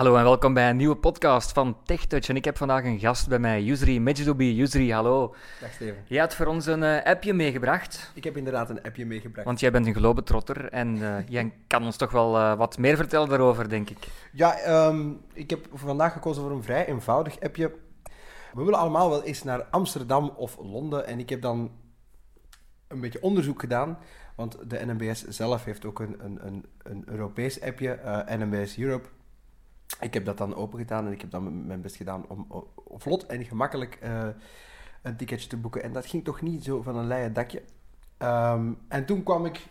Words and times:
Hallo 0.00 0.16
en 0.16 0.24
welkom 0.24 0.54
bij 0.54 0.70
een 0.70 0.76
nieuwe 0.76 0.96
podcast 0.96 1.52
van 1.52 1.76
TechTouch. 1.84 2.28
En 2.28 2.36
ik 2.36 2.44
heb 2.44 2.56
vandaag 2.56 2.84
een 2.84 2.98
gast 2.98 3.28
bij 3.28 3.38
mij, 3.38 3.62
Yusri 3.62 4.00
Medjidoubi. 4.00 4.54
Yusri, 4.54 4.92
hallo. 4.92 5.34
Dag 5.60 5.72
Steven. 5.72 6.02
Jij 6.06 6.20
had 6.20 6.34
voor 6.34 6.46
ons 6.46 6.66
een 6.66 6.82
uh, 6.82 7.02
appje 7.02 7.32
meegebracht. 7.32 8.10
Ik 8.14 8.24
heb 8.24 8.36
inderdaad 8.36 8.70
een 8.70 8.82
appje 8.82 9.06
meegebracht. 9.06 9.46
Want 9.46 9.60
jij 9.60 9.70
bent 9.70 9.86
een 9.86 9.94
globetrotter 9.94 10.68
en 10.68 10.96
uh, 10.96 11.16
jij 11.28 11.52
kan 11.66 11.84
ons 11.84 11.96
toch 11.96 12.10
wel 12.10 12.36
uh, 12.36 12.54
wat 12.54 12.78
meer 12.78 12.96
vertellen 12.96 13.28
daarover, 13.28 13.68
denk 13.68 13.90
ik. 13.90 14.08
Ja, 14.32 14.86
um, 14.86 15.20
ik 15.32 15.50
heb 15.50 15.66
vandaag 15.72 16.12
gekozen 16.12 16.42
voor 16.42 16.52
een 16.52 16.62
vrij 16.62 16.86
eenvoudig 16.86 17.40
appje. 17.40 17.74
We 18.54 18.64
willen 18.64 18.78
allemaal 18.78 19.10
wel 19.10 19.22
eens 19.22 19.42
naar 19.42 19.62
Amsterdam 19.62 20.28
of 20.28 20.58
Londen. 20.58 21.06
En 21.06 21.18
ik 21.18 21.28
heb 21.28 21.42
dan 21.42 21.70
een 22.88 23.00
beetje 23.00 23.22
onderzoek 23.22 23.60
gedaan. 23.60 23.98
Want 24.36 24.70
de 24.70 24.84
NMBS 24.86 25.28
zelf 25.28 25.64
heeft 25.64 25.84
ook 25.84 25.98
een, 25.98 26.16
een, 26.24 26.46
een, 26.46 26.66
een 26.82 27.04
Europees 27.06 27.60
appje, 27.60 28.24
NMBS 28.26 28.78
Europe. 28.78 29.08
Ik 30.00 30.14
heb 30.14 30.24
dat 30.24 30.38
dan 30.38 30.54
opengedaan 30.54 31.06
en 31.06 31.12
ik 31.12 31.20
heb 31.20 31.30
dan 31.30 31.66
mijn 31.66 31.80
best 31.80 31.96
gedaan 31.96 32.26
om, 32.28 32.46
vlot 32.98 33.26
en 33.26 33.44
gemakkelijk 33.44 33.98
uh, 34.02 34.26
een 35.02 35.16
ticketje 35.16 35.48
te 35.48 35.56
boeken. 35.56 35.82
En 35.82 35.92
dat 35.92 36.06
ging 36.06 36.24
toch 36.24 36.40
niet 36.40 36.64
zo 36.64 36.82
van 36.82 36.96
een 36.96 37.06
leien 37.06 37.32
dakje. 37.32 37.62
Um, 38.18 38.78
en 38.88 39.04
toen 39.06 39.22
kwam 39.22 39.46
ik 39.46 39.66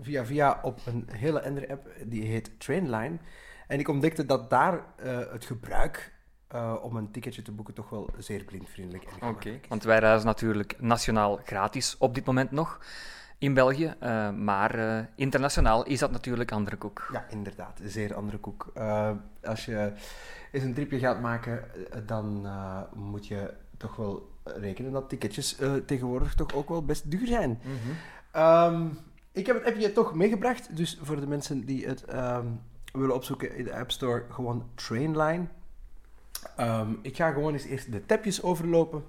via 0.00 0.24
via 0.24 0.60
op 0.62 0.80
een 0.86 1.08
hele 1.10 1.44
andere 1.44 1.70
app, 1.70 1.88
die 2.06 2.24
heet 2.24 2.60
Trainline. 2.60 3.18
En 3.66 3.78
ik 3.78 3.88
ontdekte 3.88 4.26
dat 4.26 4.50
daar 4.50 4.74
uh, 4.74 5.18
het 5.32 5.44
gebruik 5.44 6.12
uh, 6.54 6.74
om 6.82 6.96
een 6.96 7.10
ticketje 7.10 7.42
te 7.42 7.52
boeken 7.52 7.74
toch 7.74 7.90
wel 7.90 8.10
zeer 8.18 8.44
blindvriendelijk 8.44 9.04
en 9.04 9.14
Oké, 9.14 9.26
okay, 9.26 9.60
want 9.68 9.84
wij 9.84 9.98
reizen 9.98 10.26
natuurlijk 10.26 10.80
nationaal 10.80 11.40
gratis 11.44 11.96
op 11.98 12.14
dit 12.14 12.24
moment 12.24 12.50
nog 12.50 12.80
in 13.42 13.54
België. 13.54 13.94
Uh, 14.02 14.30
maar 14.30 14.78
uh, 14.78 14.98
internationaal 15.14 15.84
is 15.84 15.98
dat 15.98 16.10
natuurlijk 16.10 16.52
andere 16.52 16.76
koek. 16.76 17.08
Ja, 17.12 17.26
inderdaad. 17.30 17.80
Zeer 17.84 18.14
andere 18.14 18.38
koek. 18.38 18.72
Uh, 18.76 19.10
als 19.44 19.64
je 19.64 19.92
eens 20.52 20.64
een 20.64 20.74
tripje 20.74 20.98
gaat 20.98 21.20
maken, 21.20 21.64
dan 22.06 22.46
moet 22.94 23.26
je 23.26 23.54
toch 23.76 23.96
wel 23.96 24.30
rekenen 24.44 24.92
dat 24.92 25.08
ticketjes 25.08 25.58
tegenwoordig 25.86 26.34
toch 26.34 26.54
ook 26.54 26.68
wel 26.68 26.84
best 26.84 27.10
duur 27.10 27.26
zijn. 27.26 27.60
Mm 27.62 27.72
-hmm. 27.82 28.42
um, 28.42 28.98
ik 29.32 29.46
heb 29.46 29.56
het 29.56 29.66
appje 29.66 29.92
toch 29.92 30.14
meegebracht. 30.14 30.76
Dus 30.76 30.98
voor 31.02 31.20
de 31.20 31.26
mensen 31.26 31.64
die 31.64 31.86
het 31.86 32.14
um, 32.14 32.60
willen 32.92 33.14
opzoeken 33.14 33.56
in 33.56 33.64
de 33.64 33.76
App 33.76 33.90
Store, 33.90 34.24
gewoon 34.28 34.64
Trainline. 34.74 35.46
Um, 36.60 36.98
ik 37.02 37.16
ga 37.16 37.30
gewoon 37.30 37.52
eens 37.52 37.64
eerst 37.64 37.92
de 37.92 38.06
tabjes 38.06 38.42
overlopen. 38.42 39.04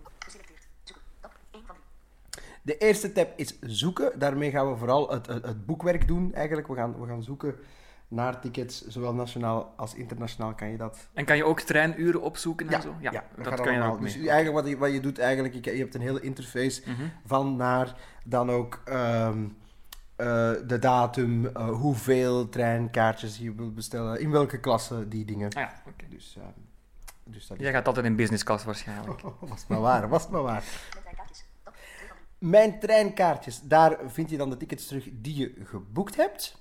De 2.66 2.78
eerste 2.78 3.12
tab 3.12 3.34
is 3.36 3.60
zoeken. 3.62 4.20
Daarmee 4.20 4.52
gaan 4.52 4.70
we 4.72 4.78
vooral 4.78 5.10
het, 5.10 5.28
het, 5.28 5.46
het, 5.46 5.66
boekwerk 5.66 6.08
doen. 6.08 6.34
Eigenlijk, 6.34 6.68
we 6.68 6.76
gaan, 6.76 7.00
we 7.00 7.08
gaan 7.08 7.24
zoeken 7.24 7.56
naar 8.08 8.42
tickets, 8.42 8.88
zowel 8.88 9.14
nationaal 9.14 9.74
als 9.76 9.96
internationaal 9.96 10.54
kan 10.54 10.70
je 10.70 10.78
dat. 10.78 11.08
En 11.14 11.26
kan 11.26 11.38
je 11.38 11.46
ook 11.46 11.60
treinuren 11.60 12.22
opzoeken 12.22 12.66
en 12.66 12.72
ja, 12.72 12.82
zo? 12.82 12.96
Ja, 13.00 13.12
ja 13.12 13.24
dat, 13.36 13.44
dat 13.44 13.62
kan 13.62 13.74
je 13.74 13.82
ook 13.82 14.02
Dus 14.02 14.16
eigenlijk 14.16 14.54
wat 14.54 14.68
je, 14.68 14.78
wat 14.78 14.92
je 14.92 15.00
doet, 15.00 15.20
eigenlijk, 15.20 15.66
je, 15.66 15.72
je 15.72 15.82
hebt 15.82 15.96
een 15.96 16.02
hele 16.02 16.22
interface 16.22 16.82
mm 16.86 16.96
-hmm. 16.96 17.12
van 17.26 17.56
naar 17.56 17.96
dan 18.26 18.52
ook 18.52 18.82
um, 18.90 19.56
uh, 20.18 20.52
de 20.68 20.80
datum, 20.80 21.46
uh, 21.46 21.70
hoeveel 21.70 22.50
treinkaartjes 22.50 23.38
je 23.38 23.56
wilt 23.56 23.76
bestellen, 23.76 24.20
in 24.20 24.32
welke 24.32 24.60
klasse, 24.60 25.08
die 25.08 25.26
dingen. 25.26 25.48
Ah, 25.48 25.62
ja, 25.62 25.74
okay. 25.88 26.10
Dus, 26.10 26.36
uh, 26.38 26.44
dus 27.24 27.48
dat 27.48 27.60
Jij 27.60 27.72
gaat 27.72 27.88
altijd 27.88 28.06
in 28.06 28.16
business 28.16 28.44
class 28.44 28.66
waarschijnlijk. 28.66 29.22
was 29.40 29.68
maar 29.68 29.82
waar, 29.82 30.10
was 30.10 30.28
maar 30.28 30.42
waar. 30.42 30.64
Mijn 32.44 32.80
treinkaartjes, 32.80 33.62
daar 33.62 33.98
vind 34.06 34.30
je 34.30 34.38
dan 34.38 34.50
de 34.50 34.58
tickets 34.58 34.88
terug 34.88 35.10
die 35.12 35.38
je 35.38 35.54
geboekt 35.64 36.16
hebt. 36.16 36.58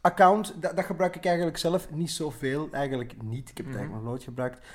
Account, 0.00 0.62
dat, 0.62 0.76
dat 0.76 0.84
gebruik 0.84 1.16
ik 1.16 1.24
eigenlijk 1.24 1.56
zelf 1.58 1.90
niet 1.90 2.10
zoveel. 2.10 2.68
Eigenlijk 2.72 3.22
niet. 3.22 3.50
Ik 3.50 3.56
heb 3.56 3.66
het 3.66 3.66
mm 3.66 3.72
-hmm. 3.72 3.78
eigenlijk 3.78 4.02
nog 4.02 4.12
nooit 4.12 4.22
gebruikt. 4.22 4.66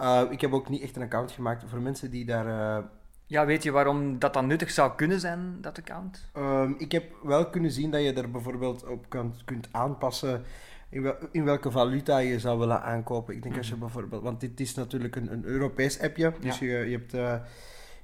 Uh, 0.00 0.22
ik 0.30 0.40
heb 0.40 0.52
ook 0.52 0.68
niet 0.68 0.82
echt 0.82 0.96
een 0.96 1.02
account 1.02 1.30
gemaakt 1.30 1.64
voor 1.68 1.80
mensen 1.80 2.10
die 2.10 2.24
daar. 2.24 2.46
Uh, 2.46 2.84
ja, 3.26 3.46
weet 3.46 3.62
je 3.62 3.70
waarom 3.70 4.18
dat 4.18 4.34
dan 4.34 4.46
nuttig 4.46 4.70
zou 4.70 4.94
kunnen 4.96 5.20
zijn, 5.20 5.58
dat 5.60 5.78
account? 5.78 6.30
Um, 6.36 6.74
ik 6.78 6.92
heb 6.92 7.12
wel 7.22 7.50
kunnen 7.50 7.70
zien 7.70 7.90
dat 7.90 8.02
je 8.02 8.12
er 8.12 8.30
bijvoorbeeld 8.30 8.86
op 8.86 9.08
kan, 9.08 9.34
kunt 9.44 9.68
aanpassen. 9.70 10.44
In, 10.88 11.02
wel, 11.02 11.16
in, 11.32 11.44
welke 11.44 11.70
valuta 11.70 12.18
je 12.18 12.38
zou 12.38 12.58
willen 12.58 12.82
aankopen. 12.82 13.34
Ik 13.34 13.42
denk 13.42 13.54
mm 13.54 13.60
-hmm. 13.60 13.60
als 13.60 13.68
je 13.68 13.76
bijvoorbeeld. 13.76 14.22
Want 14.22 14.40
dit 14.40 14.60
is 14.60 14.74
natuurlijk 14.74 15.16
een, 15.16 15.32
een 15.32 15.44
Europees 15.44 16.00
appje. 16.00 16.32
Dus 16.40 16.58
ja. 16.58 16.66
je, 16.66 16.90
je 16.90 16.96
hebt. 16.96 17.14
Uh, 17.14 17.34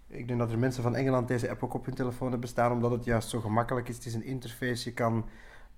ik 0.08 0.28
denk 0.28 0.38
dat 0.38 0.50
er 0.50 0.58
mensen 0.58 0.82
van 0.82 0.96
Engeland 0.96 1.28
deze 1.28 1.50
app 1.50 1.62
ook 1.62 1.74
op 1.74 1.84
hun 1.84 1.94
telefoon 1.94 2.30
hebben 2.30 2.48
staan, 2.48 2.72
omdat 2.72 2.90
het 2.90 3.04
juist 3.04 3.28
zo 3.28 3.40
gemakkelijk 3.40 3.88
is. 3.88 3.96
Het 3.96 4.06
is 4.06 4.14
een 4.14 4.24
interface, 4.24 4.88
je 4.88 4.94
kan 4.94 5.24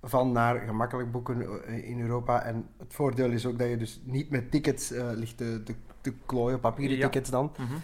van 0.03 0.33
naar 0.33 0.59
gemakkelijk 0.59 1.13
boeken 1.13 1.65
in 1.85 2.01
Europa. 2.01 2.43
En 2.43 2.69
het 2.79 2.95
voordeel 2.95 3.31
is 3.31 3.47
ook 3.47 3.59
dat 3.59 3.69
je 3.69 3.77
dus 3.77 4.01
niet 4.05 4.31
met 4.31 4.51
tickets 4.51 4.93
uh, 4.93 5.11
ligt 5.15 5.37
te, 5.37 5.63
te, 5.63 5.75
te 6.01 6.13
klooien, 6.27 6.61
papieren 6.61 6.97
ja. 6.97 7.03
tickets 7.03 7.31
dan. 7.31 7.53
Mm 7.59 7.67
-hmm. 7.67 7.81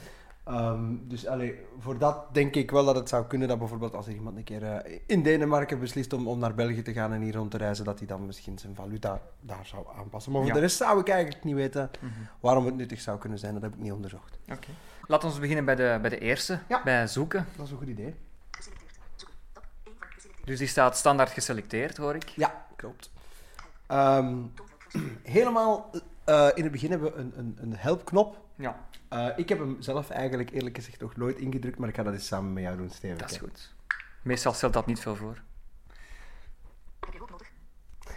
Um, 0.49 1.09
dus 1.09 1.27
allee, 1.27 1.61
voor 1.79 1.99
dat 1.99 2.35
denk 2.35 2.55
ik 2.55 2.71
wel 2.71 2.85
dat 2.85 2.95
het 2.95 3.09
zou 3.09 3.27
kunnen 3.27 3.49
dat 3.49 3.59
bijvoorbeeld 3.59 3.95
als 3.95 4.07
er 4.07 4.13
iemand 4.13 4.37
een 4.37 4.45
keer 4.45 4.63
uh, 4.63 4.99
in 5.07 5.23
Denemarken 5.23 5.81
beslist 5.81 6.13
om, 6.13 6.29
om 6.29 6.39
naar 6.39 6.55
België 6.55 6.83
te 6.83 6.93
gaan 6.93 7.13
en 7.13 7.21
hier 7.21 7.35
rond 7.35 7.51
te 7.51 7.57
reizen, 7.57 7.85
dat 7.85 7.99
hij 7.99 8.07
dan 8.07 8.27
misschien 8.27 8.59
zijn 8.59 8.75
valuta 8.75 9.21
daar 9.41 9.67
zou 9.67 9.87
aanpassen. 9.97 10.33
Maar 10.33 10.41
voor 10.41 10.51
ja. 10.51 10.57
de 10.57 10.61
rest 10.61 10.77
zou 10.77 11.01
ik 11.01 11.09
eigenlijk 11.09 11.45
niet 11.45 11.55
weten 11.55 11.91
mm 12.01 12.09
-hmm. 12.09 12.29
waarom 12.41 12.67
het 12.67 12.77
nuttig 12.77 13.01
zou 13.01 13.19
kunnen 13.19 13.39
zijn. 13.39 13.55
Dat 13.55 13.63
heb 13.63 13.73
ik 13.73 13.79
niet 13.79 13.93
onderzocht. 13.93 14.39
Oké. 14.43 14.53
Okay. 14.53 14.75
Laten 15.07 15.33
we 15.33 15.41
beginnen 15.41 15.65
bij 15.65 15.75
de, 15.75 15.99
bij 16.01 16.11
de 16.11 16.19
eerste, 16.19 16.59
ja. 16.69 16.83
bij 16.85 17.07
zoeken. 17.07 17.47
Dat 17.57 17.67
is 17.67 17.73
een 17.73 17.79
goed 17.79 17.89
idee. 17.89 18.15
Dus 20.45 20.59
die 20.59 20.69
staat 20.69 20.97
standaard 20.97 21.31
geselecteerd, 21.31 21.97
hoor 21.97 22.15
ik. 22.15 22.29
Ja, 22.29 22.67
klopt. 22.77 23.11
Um, 23.89 24.53
helemaal 25.23 25.91
uh, 26.29 26.49
in 26.55 26.63
het 26.63 26.73
begin 26.73 26.91
hebben 26.91 27.13
we 27.13 27.19
een, 27.19 27.33
een, 27.37 27.59
een 27.61 27.77
helpknop. 27.77 28.39
Ja. 28.55 28.77
Uh, 29.15 29.29
ik 29.37 29.49
heb 29.49 29.59
hem 29.59 29.77
zelf 29.83 30.11
eigenlijk 30.11 30.51
eerlijk 30.51 30.77
gezegd 30.77 31.01
nog 31.01 31.17
nooit 31.17 31.39
ingedrukt, 31.39 31.79
maar 31.79 31.89
ik 31.89 31.95
ga 31.95 32.03
dat 32.03 32.13
eens 32.13 32.27
samen 32.27 32.53
met 32.53 32.63
jou 32.63 32.77
doen, 32.77 32.91
Steven. 32.91 33.19
Dat 33.19 33.31
is 33.31 33.37
goed. 33.37 33.75
Meestal 34.23 34.53
stelt 34.53 34.73
dat 34.73 34.87
niet 34.87 35.01
veel 35.01 35.17
voor. 35.17 35.43
Heb 37.01 37.13
je 37.13 37.19
hulp 37.19 37.31
nodig? 37.31 37.49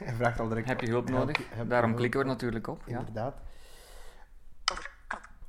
Hij 0.04 0.14
vraagt 0.14 0.40
al 0.40 0.48
direct. 0.48 0.68
Heb 0.68 0.82
je 0.82 0.90
hulp 0.90 1.10
nodig? 1.10 1.38
Heb, 1.38 1.48
heb 1.50 1.70
Daarom 1.70 1.96
klikken 1.96 2.20
we 2.20 2.26
er 2.26 2.32
natuurlijk 2.32 2.68
op. 2.68 2.84
Inderdaad. 2.86 3.36
Ja 3.36 3.46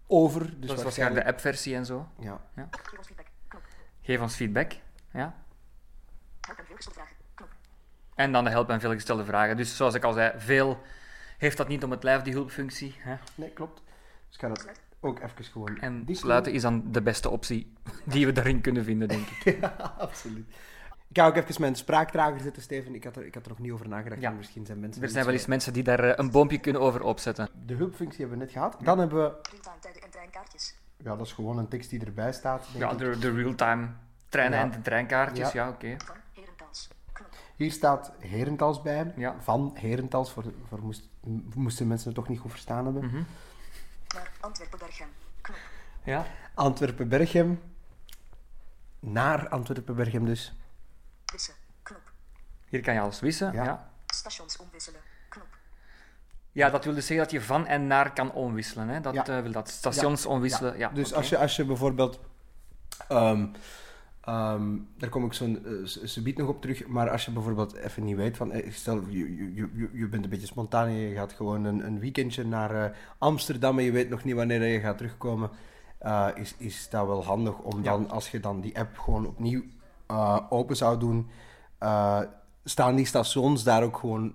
over. 0.08 0.40
Dus 0.40 0.68
dat 0.68 0.76
is 0.76 0.82
waarschijnlijk, 0.82 0.84
waarschijnlijk 0.84 1.24
de 1.24 1.32
app-versie 1.32 1.74
en 1.74 1.86
zo. 1.86 2.08
Ja. 2.18 2.40
ja. 2.56 2.68
Geef 2.70 2.98
ons 2.98 3.06
feedback. 3.06 3.26
Knop. 3.48 3.62
Geef 4.02 4.20
ons 4.20 4.34
feedback. 4.34 4.72
Ja. 5.12 5.34
Help 6.40 6.58
en 6.58 6.64
veelgestelde 6.64 6.98
vragen. 6.98 7.16
Knop. 7.34 7.48
En 8.14 8.32
dan 8.32 8.44
de 8.44 8.50
help 8.50 8.70
en 8.70 8.80
veelgestelde 8.80 9.24
vragen. 9.24 9.56
Dus 9.56 9.76
zoals 9.76 9.94
ik 9.94 10.04
al 10.04 10.12
zei, 10.12 10.32
veel 10.38 10.82
heeft 11.38 11.56
dat 11.56 11.68
niet 11.68 11.84
om 11.84 11.90
het 11.90 12.02
lijf, 12.02 12.22
die 12.22 12.32
hulpfunctie. 12.32 12.94
Hè? 12.98 13.16
Nee, 13.34 13.50
klopt. 13.50 13.82
Dus 14.26 14.34
ik 14.34 14.40
ga 14.40 14.48
dat 14.48 14.68
ook 15.00 15.20
even 15.20 15.44
gewoon... 15.44 15.78
En 15.78 16.04
sluiten 16.10 16.52
is 16.52 16.62
dan 16.62 16.92
de 16.92 17.02
beste 17.02 17.30
optie 17.30 17.72
die 18.04 18.26
we 18.26 18.32
daarin 18.32 18.60
kunnen 18.60 18.84
vinden, 18.84 19.08
denk 19.08 19.28
ik. 19.28 19.60
ja, 19.60 19.94
absoluut. 19.98 20.46
Ik 21.08 21.18
ga 21.18 21.26
ook 21.26 21.36
even 21.36 21.60
mijn 21.60 21.74
spraaktrager 21.74 22.40
zetten, 22.40 22.62
Steven. 22.62 22.94
Ik 22.94 23.04
had 23.04 23.16
er, 23.16 23.26
ik 23.26 23.34
had 23.34 23.44
er 23.44 23.50
nog 23.50 23.58
niet 23.58 23.72
over 23.72 23.88
nagedacht. 23.88 24.20
Ja. 24.20 24.30
Misschien 24.30 24.66
zijn 24.66 24.80
mensen... 24.80 25.02
Er 25.02 25.08
zijn 25.08 25.24
wel 25.24 25.34
eens 25.34 25.46
mensen 25.46 25.72
die 25.72 25.82
daar 25.82 26.18
een 26.18 26.30
boompje 26.30 26.58
kunnen 26.58 26.82
over 26.82 27.02
opzetten. 27.02 27.48
De 27.66 27.74
hulpfunctie 27.74 28.20
hebben 28.20 28.38
we 28.38 28.44
net 28.44 28.52
gehad. 28.52 28.76
Ja. 28.78 28.84
Dan 28.84 28.98
hebben 28.98 29.18
we... 29.18 29.24
Real-time 29.50 30.04
en 30.04 30.10
treinkaartjes. 30.10 30.74
Ja, 30.96 31.16
dat 31.16 31.26
is 31.26 31.32
gewoon 31.32 31.58
een 31.58 31.68
tekst 31.68 31.90
die 31.90 32.04
erbij 32.04 32.32
staat. 32.32 32.68
ja, 32.74 32.94
de, 32.94 33.18
de 33.18 33.32
real-time 33.32 33.88
treinen 34.28 34.58
ja. 34.58 34.64
en 34.64 34.70
de 34.70 34.80
treinkaartjes. 34.80 35.52
Ja, 35.52 35.64
ja 35.64 35.68
oké. 35.68 35.96
Okay. 35.96 35.96
Hier 37.56 37.72
staat 37.72 38.12
Herentals 38.18 38.82
bij. 38.82 39.12
Ja. 39.16 39.34
Van 39.38 39.70
Herentals, 39.74 40.32
voor, 40.32 40.44
voor 40.68 40.82
moest, 40.82 41.08
moesten 41.54 41.86
mensen 41.86 42.06
het 42.06 42.16
toch 42.16 42.28
niet 42.28 42.38
goed 42.38 42.50
verstaan 42.50 42.84
hebben. 42.84 43.04
Mm 43.04 43.10
-hmm. 43.10 43.26
Antwerpen-Berchem. 44.48 45.08
Knop. 45.40 45.56
Ja. 46.04 46.26
Antwerpen-Berchem. 46.54 47.62
Naar 49.00 49.48
Antwerpen-Berchem 49.48 50.24
dus. 50.24 50.52
Wissen. 51.32 51.54
Knop. 51.82 52.12
Hier 52.68 52.80
kan 52.80 52.94
je 52.94 53.00
alles 53.00 53.20
wissen. 53.20 53.52
Ja. 53.52 53.64
ja. 53.64 53.90
Stations 54.06 54.56
omwisselen. 54.56 55.00
Knop. 55.28 55.46
Ja, 56.52 56.70
dat 56.70 56.84
wil 56.84 56.94
dus 56.94 57.06
zeggen 57.06 57.24
dat 57.24 57.34
je 57.34 57.46
van 57.46 57.66
en 57.66 57.86
naar 57.86 58.12
kan 58.12 58.32
omwisselen. 58.32 58.88
Hè? 58.88 59.00
Dat 59.00 59.14
ja. 59.14 59.28
uh, 59.28 59.42
wil 59.42 59.52
dat. 59.52 59.68
Stations 59.68 60.22
ja. 60.22 60.28
omwisselen. 60.28 60.78
Ja. 60.78 60.88
dus 60.88 61.08
okay. 61.08 61.18
als, 61.18 61.28
je, 61.28 61.38
als 61.38 61.56
je 61.56 61.64
bijvoorbeeld. 61.64 62.20
Um, 63.08 63.52
um, 64.28 64.88
daar 64.96 65.10
kom 65.10 65.24
ik 65.24 65.32
zo 65.32 65.46
uh, 65.46 65.80
subiet 65.84 66.36
nog 66.36 66.48
op 66.48 66.60
terug. 66.60 66.86
Maar 66.86 67.10
als 67.10 67.24
je 67.24 67.30
bijvoorbeeld 67.30 67.74
even 67.74 68.04
niet 68.04 68.16
weet 68.16 68.36
van. 68.36 68.52
Stel, 68.70 69.00
je, 69.08 69.36
je, 69.36 69.70
je, 69.74 69.90
je 69.92 70.08
bent 70.08 70.24
een 70.24 70.30
beetje 70.30 70.46
spontaan 70.46 70.86
en 70.86 70.94
je 70.94 71.14
gaat 71.14 71.32
gewoon 71.32 71.64
een, 71.64 71.86
een 71.86 71.98
weekendje 71.98 72.44
naar 72.44 72.74
uh, 72.74 72.96
Amsterdam 73.18 73.78
en 73.78 73.84
je 73.84 73.92
weet 73.92 74.08
nog 74.08 74.24
niet 74.24 74.34
wanneer 74.34 74.64
je 74.64 74.80
gaat 74.80 74.96
terugkomen. 74.96 75.50
Uh, 76.02 76.28
is, 76.34 76.54
is 76.58 76.88
dat 76.90 77.06
wel 77.06 77.24
handig 77.24 77.58
om 77.58 77.82
dan, 77.82 78.10
als 78.10 78.30
je 78.30 78.40
dan 78.40 78.60
die 78.60 78.78
app 78.78 78.98
gewoon 78.98 79.26
opnieuw 79.26 79.62
open 80.48 80.76
zou 80.76 80.98
doen, 80.98 81.30
staan 82.64 82.94
die 82.96 83.06
stations 83.06 83.64
daar 83.64 83.82
ook 83.82 83.96
gewoon 83.96 84.34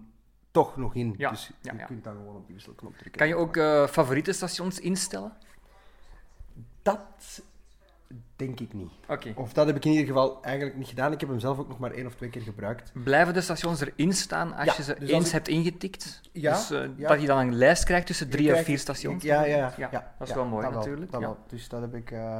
toch 0.51 0.77
nog 0.77 0.95
in. 0.95 1.13
Ja, 1.17 1.29
dus 1.29 1.51
ja, 1.61 1.71
je 1.71 1.77
ja. 1.77 1.85
kunt 1.85 2.03
dan 2.03 2.15
gewoon 2.15 2.35
op 2.35 2.45
die 2.45 2.55
wisselknop 2.55 2.97
drukken. 2.97 3.11
Kan 3.11 3.27
je 3.27 3.35
ook 3.35 3.57
favoriete 3.89 4.31
stations 4.31 4.79
instellen? 4.79 5.33
Dat 6.81 7.43
denk 8.45 8.59
ik 8.59 8.73
niet. 8.73 8.91
Oké. 9.07 9.33
Of 9.35 9.53
dat 9.53 9.65
heb 9.67 9.75
ik 9.75 9.85
in 9.85 9.91
ieder 9.91 10.05
geval 10.07 10.43
eigenlijk 10.43 10.77
niet 10.77 10.87
gedaan. 10.87 11.11
Ik 11.11 11.19
heb 11.19 11.29
hem 11.29 11.39
zelf 11.39 11.59
ook 11.59 11.67
nog 11.67 11.79
maar 11.79 11.91
één 11.91 12.05
of 12.05 12.15
twee 12.15 12.29
keer 12.29 12.41
gebruikt. 12.41 12.91
Blijven 13.03 13.33
de 13.33 13.41
stations 13.41 13.81
erin 13.81 14.13
staan 14.13 14.53
als 14.55 14.65
Ja, 14.65 14.73
je 14.77 14.83
ze 14.83 14.95
dus 14.99 15.09
eens 15.09 15.25
ik- 15.25 15.31
hebt 15.31 15.47
ingetikt? 15.47 16.21
Ja, 16.31 16.53
dus 16.55 16.71
eh, 16.71 16.83
ja. 16.97 17.07
dat 17.07 17.21
je 17.21 17.27
dan 17.27 17.37
een 17.37 17.55
lijst 17.55 17.83
krijgt 17.83 18.05
tussen 18.07 18.29
drie 18.29 18.53
of 18.53 18.63
vier 18.63 18.79
stations? 18.79 19.23
Ja, 19.23 19.43
ja, 19.45 19.55
ja. 19.57 19.73
Ja, 19.77 19.87
ja, 19.91 20.13
dat 20.19 20.27
is 20.27 20.33
ja, 20.33 20.39
wel 20.39 20.45
mooi 20.49 20.63
dat 20.65 20.73
natuurlijk, 20.73 21.11
dat 21.11 21.21
ja. 21.21 21.27
wel. 21.27 21.37
Dus 21.47 21.69
dat 21.69 21.81
heb 21.81 21.95
ik... 21.95 22.11
eh, 22.11 22.39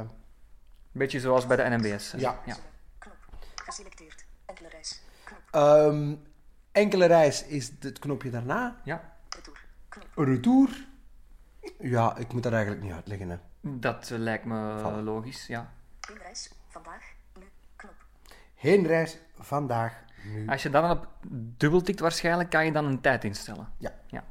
Beetje 0.92 1.20
zoals 1.20 1.46
bij 1.46 1.56
de 1.56 1.76
NMBS. 1.76 2.14
Ja. 2.16 2.38
ja. 2.46 2.56
Knop. 2.98 3.16
Geselecteerd. 3.54 4.24
Enkele 4.46 4.68
reis. 4.68 5.00
Knop. 5.24 5.38
ehm, 5.50 6.14
enkele 6.72 7.06
reis 7.06 7.44
is 7.46 7.72
het 7.80 7.98
knopje 7.98 8.30
daarna. 8.30 8.80
Ja, 8.84 9.12
Retour. 9.28 9.64
Knop. 9.88 10.26
Retour. 10.28 10.86
Ja, 11.80 12.16
ik 12.16 12.32
moet 12.32 12.42
dat 12.42 12.52
eigenlijk 12.52 12.82
niet 12.82 12.92
uitleggen. 12.92 13.28
Hè. 13.28 13.36
dat 13.60 14.10
eh, 14.10 14.18
lijkt 14.18 14.44
me 14.44 15.00
logisch, 15.02 15.46
ja. 15.46 15.72
Geen 16.06 16.18
reis. 16.18 16.50
Vandaag. 16.68 17.02
Nu. 17.38 17.44
Knop. 17.76 17.94
Heenreis 18.54 19.18
vandaag, 19.38 19.94
nu. 20.24 20.46
Als 20.48 20.62
je 20.62 20.70
dan 20.70 20.90
op 20.90 21.08
dubbel 21.56 21.80
tikt 21.80 22.00
waarschijnlijk, 22.00 22.50
kan 22.50 22.64
je 22.64 22.72
dan 22.72 22.84
een 22.84 23.00
tijd 23.00 23.24
instellen. 23.24 23.68
Ja. 23.78 23.94
Ja. 24.06 24.24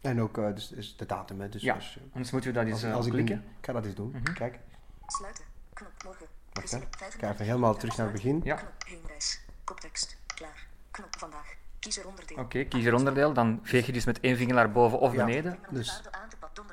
En 0.00 0.20
ook 0.20 0.34
dus, 0.34 0.68
dus 0.68 0.96
de 0.96 1.06
datum. 1.06 1.40
Hè. 1.40 1.48
Dus 1.48 1.62
Ja, 1.62 1.74
je- 1.74 2.00
anders 2.12 2.30
moet 2.30 2.42
je 2.44 2.52
dat 2.52 2.64
eens 2.66 2.84
als, 2.84 2.84
eh, 2.84 3.06
ik 3.06 3.10
klikken. 3.12 3.36
ben- 3.40 3.54
ik 3.58 3.64
ga 3.66 3.72
dat 3.72 3.84
eens 3.84 3.94
doen. 3.94 4.10
Mhm. 4.10 4.32
Kijk, 4.32 4.58
Sluiten. 5.06 5.44
Knop. 5.72 5.90
Morgen. 6.04 6.26
wacht 6.52 6.70
hè. 6.70 6.76
Ik 6.76 6.82
ga 6.90 6.98
35 6.98 7.30
even 7.32 7.44
helemaal 7.44 7.76
terug 7.76 7.96
naar 7.96 8.06
het 8.06 8.14
begin. 8.14 8.40
Ja. 8.44 8.54
Knop. 8.56 8.72
Heenreis. 8.86 9.40
Koptekst. 9.64 10.16
Klaar. 10.34 10.66
Knop. 10.90 11.16
Vandaag. 11.18 11.54
Kies 11.78 11.98
er 11.98 12.06
onderdeel. 12.06 12.36
Oké, 12.38 12.64
kies 12.64 12.84
er 12.84 12.94
onderdeel, 12.94 13.32
dan 13.32 13.60
veeg 13.62 13.86
je 13.86 13.92
dus 13.92 14.04
met 14.04 14.20
één 14.20 14.36
vinger 14.36 14.54
naar 14.54 14.72
boven 14.72 14.98
of 14.98 15.12
Ja. 15.12 15.24
beneden. 15.24 15.58
Dus. 15.70 15.86
Dus- 15.86 16.02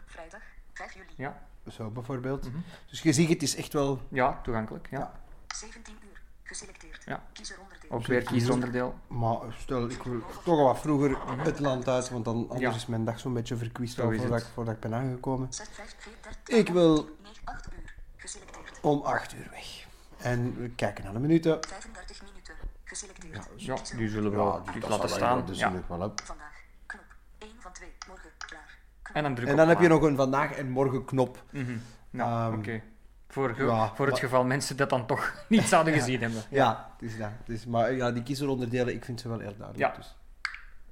vrijdag 0.05 0.41
5 0.73 0.93
juli. 0.93 1.13
Ja, 1.15 1.41
Zo 1.71 1.89
bijvoorbeeld. 1.89 2.43
Mhm. 2.49 2.57
Dus 2.89 3.01
je 3.01 3.13
ziet, 3.13 3.29
het 3.29 3.41
is 3.43 3.55
echt 3.55 3.73
wel... 3.73 4.01
ja 4.09 4.39
toegankelijk. 4.43 4.87
Ja. 4.91 4.99
Ja. 4.99 5.11
17 5.55 5.93
uur. 6.03 6.21
Geselecteerd. 6.43 7.03
Ja. 7.05 7.23
Kies 7.33 7.51
er 7.51 7.59
onderdeel. 7.59 7.89
Ook 7.91 8.05
weer 8.05 8.23
kiesonderdeel. 8.23 8.95
Maar 9.07 9.37
stel, 9.57 9.89
ik 9.89 10.03
wil 10.03 10.19
toch 10.43 10.57
al 10.57 10.63
wat 10.63 10.79
vroeger 10.79 11.17
het 11.37 11.59
land 11.59 11.87
uit, 11.87 12.09
want 12.09 12.25
dan, 12.25 12.35
anders 12.35 12.59
Ja. 12.61 12.69
is 12.75 12.85
mijn 12.85 13.05
dag 13.05 13.19
zo'n 13.19 13.33
beetje 13.33 13.55
verkwist 13.57 13.95
Zo 13.95 14.09
is 14.09 14.19
voordat, 14.21 14.39
ik, 14.41 14.45
voordat 14.53 14.73
ik 14.73 14.79
ben 14.79 14.93
aangekomen. 14.93 15.53
6, 15.53 15.67
5, 15.71 15.95
4, 15.97 16.13
30, 16.21 16.55
Ik 16.57 16.69
wil 16.69 16.93
9, 17.23 17.41
8 17.43 17.67
uur. 17.73 17.93
Geselecteerd. 18.15 18.79
om 18.81 19.01
8 19.01 19.33
uur 19.33 19.47
weg. 19.51 19.85
En 20.17 20.55
we 20.61 20.69
kijken 20.69 21.03
naar 21.03 21.13
de 21.13 21.19
minuten. 21.19 21.57
35 21.67 22.21
minuten. 22.23 22.55
Geselecteerd. 22.83 23.47
Ja, 23.55 23.75
Kies 23.75 23.91
er 23.91 23.97
die 23.97 24.09
zullen 24.09 24.29
we 24.31 24.37
wel 24.37 24.63
laten 24.89 25.09
staan. 25.09 25.45
Dus 25.45 25.59
Ja. 25.59 25.71
ik 25.71 25.83
wel 25.87 26.01
op. 26.01 26.21
Vandaag. 26.23 26.61
Knop. 26.85 27.03
1 27.37 27.49
van 27.59 27.71
2. 27.73 27.89
Morgen. 28.07 28.29
Klaar. 28.37 28.61
Knop. 28.61 28.96
En 29.13 29.23
dan 29.23 29.35
druk 29.35 29.47
En 29.47 29.55
dan 29.55 29.67
heb 29.67 29.79
je 29.79 29.87
nog 29.87 30.01
een 30.01 30.15
vandaag 30.15 30.51
en 30.51 30.69
morgen 30.69 31.05
knop. 31.05 31.43
Mhm. 31.51 31.77
Nou, 32.09 32.51
Ehm, 32.53 32.59
oké. 32.59 32.81
Voor, 33.29 33.49
ja, 33.65 33.87
voor 33.95 34.05
het 34.05 34.13
maar- 34.13 34.23
geval 34.23 34.43
mensen 34.45 34.77
dat 34.77 34.89
dan 34.89 35.05
toch 35.07 35.33
niet 35.49 35.63
zouden 35.63 35.93
gezien 35.93 36.21
hebben. 36.21 36.43
Ja, 36.49 36.89
het 36.99 37.09
is 37.11 37.17
dat. 37.17 37.29
Het 37.39 37.49
is, 37.49 37.65
maar 37.65 37.93
ja, 37.93 38.11
die 38.11 38.23
kiezelonderdelen, 38.23 38.93
ik 38.93 39.05
vind 39.05 39.21
ze 39.21 39.27
wel 39.29 39.41
erg 39.41 39.57
duidelijk. 39.57 39.77
Ja. 39.77 39.97
Dus, 39.97 40.15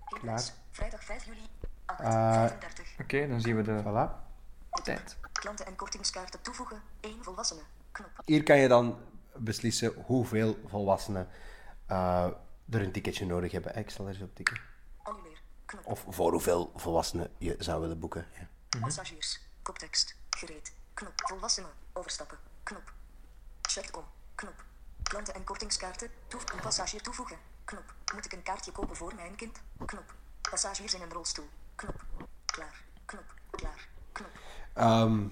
Heenreis. 0.05 0.53
Vrijdag 0.71 1.03
5 1.03 1.25
juli. 1.25 1.37
8, 1.85 1.99
Eh, 1.99 2.33
35. 2.33 2.95
Oké, 3.01 3.27
dan 3.27 3.41
zien 3.41 3.55
we 3.55 3.61
de 3.61 3.81
voilà. 3.83 4.23
tijd. 4.83 5.17
Klanten 5.31 5.65
en 5.65 5.75
kortingskaarten 5.75 6.41
toevoegen. 6.41 6.81
1 7.01 7.17
volwassene. 7.23 7.61
Knop. 7.91 8.09
Hier 8.25 8.43
kan 8.43 8.57
je 8.57 8.67
dan 8.67 8.97
beslissen 9.35 9.93
hoeveel 10.05 10.57
volwassenen 10.67 11.27
eh, 11.85 12.25
er 12.69 12.81
een 12.81 12.91
ticketje 12.91 13.25
nodig 13.25 13.51
hebben. 13.51 13.75
Ik 13.77 13.89
zal 13.89 14.05
er 14.05 14.11
eens 14.13 14.21
op 14.21 14.35
tikken. 14.35 14.57
Of 15.83 16.05
voor 16.09 16.31
hoeveel 16.31 16.71
volwassenen 16.75 17.31
je 17.37 17.55
zou 17.59 17.81
willen 17.81 17.99
boeken. 17.99 18.27
Ja. 18.33 18.47
Mhm. 18.69 18.83
Passagiers. 18.83 19.39
Koptekst. 19.61 20.15
Gereed. 20.29 20.73
Knop. 20.93 21.11
Volwassenen. 21.15 21.69
Overstappen. 21.93 22.37
Knop. 22.63 22.93
Check 23.61 23.97
om. 23.97 24.03
Knop. 24.35 24.63
Klanten 25.03 25.33
en 25.33 25.43
kortingskaarten. 25.43 26.09
Toef 26.27 26.53
een 26.53 26.59
passagier 26.59 27.01
toevoegen. 27.01 27.37
Knop. 27.65 27.93
Moet 28.13 28.25
ik 28.25 28.33
een 28.33 28.43
kaartje 28.43 28.71
kopen 28.71 28.95
voor 28.95 29.15
mijn 29.15 29.35
kind? 29.35 29.61
Knop. 29.85 30.13
Passagiers 30.49 30.93
in 30.93 31.01
een 31.01 31.11
rolstoel. 31.11 31.49
Knop. 31.75 32.03
Klaar. 32.45 32.83
Knop. 33.05 33.33
Klaar. 33.49 33.87
Knop. 34.11 34.29
Ehm, 34.73 35.27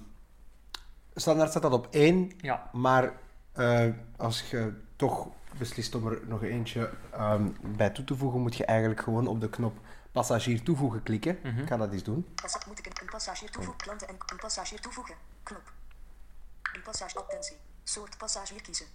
standaard 1.14 1.50
staat 1.50 1.62
dat 1.62 1.72
op 1.72 1.88
één, 1.90 2.32
Ja, 2.40 2.70
maar 2.72 3.12
eh, 3.52 3.88
als 4.16 4.50
je 4.50 4.72
toch 4.96 5.28
beslist 5.58 5.94
om 5.94 6.06
er 6.06 6.20
nog 6.26 6.42
eentje 6.42 6.90
ehm, 7.10 7.48
bij 7.60 7.90
toe 7.90 8.04
te 8.04 8.16
voegen, 8.16 8.40
moet 8.40 8.56
je 8.56 8.64
eigenlijk 8.64 9.00
gewoon 9.00 9.26
op 9.26 9.40
de 9.40 9.50
knop 9.50 9.78
passagier 10.14 10.62
toevoegen 10.62 11.02
klikken. 11.02 11.38
Mhm. 11.42 11.58
Ik 11.60 11.68
ga 11.68 11.76
dat 11.76 11.92
eens 11.92 12.02
doen. 12.02 12.26
Moet 12.66 12.78
ik 12.78 12.86
een, 12.86 12.92
een 13.00 13.08
passagier 13.10 13.50
toevoegen? 13.50 13.82
Klanten 13.82 14.08
en 14.08 14.16
een 14.26 14.36
passagier 14.36 14.80
toevoegen. 14.80 15.14
Knop. 15.42 15.72
Een 16.72 16.82
passagier 16.82 17.20
attentie. 17.20 17.56
Soort 17.82 18.18
passagier 18.18 18.62
kiezen. 18.62 18.86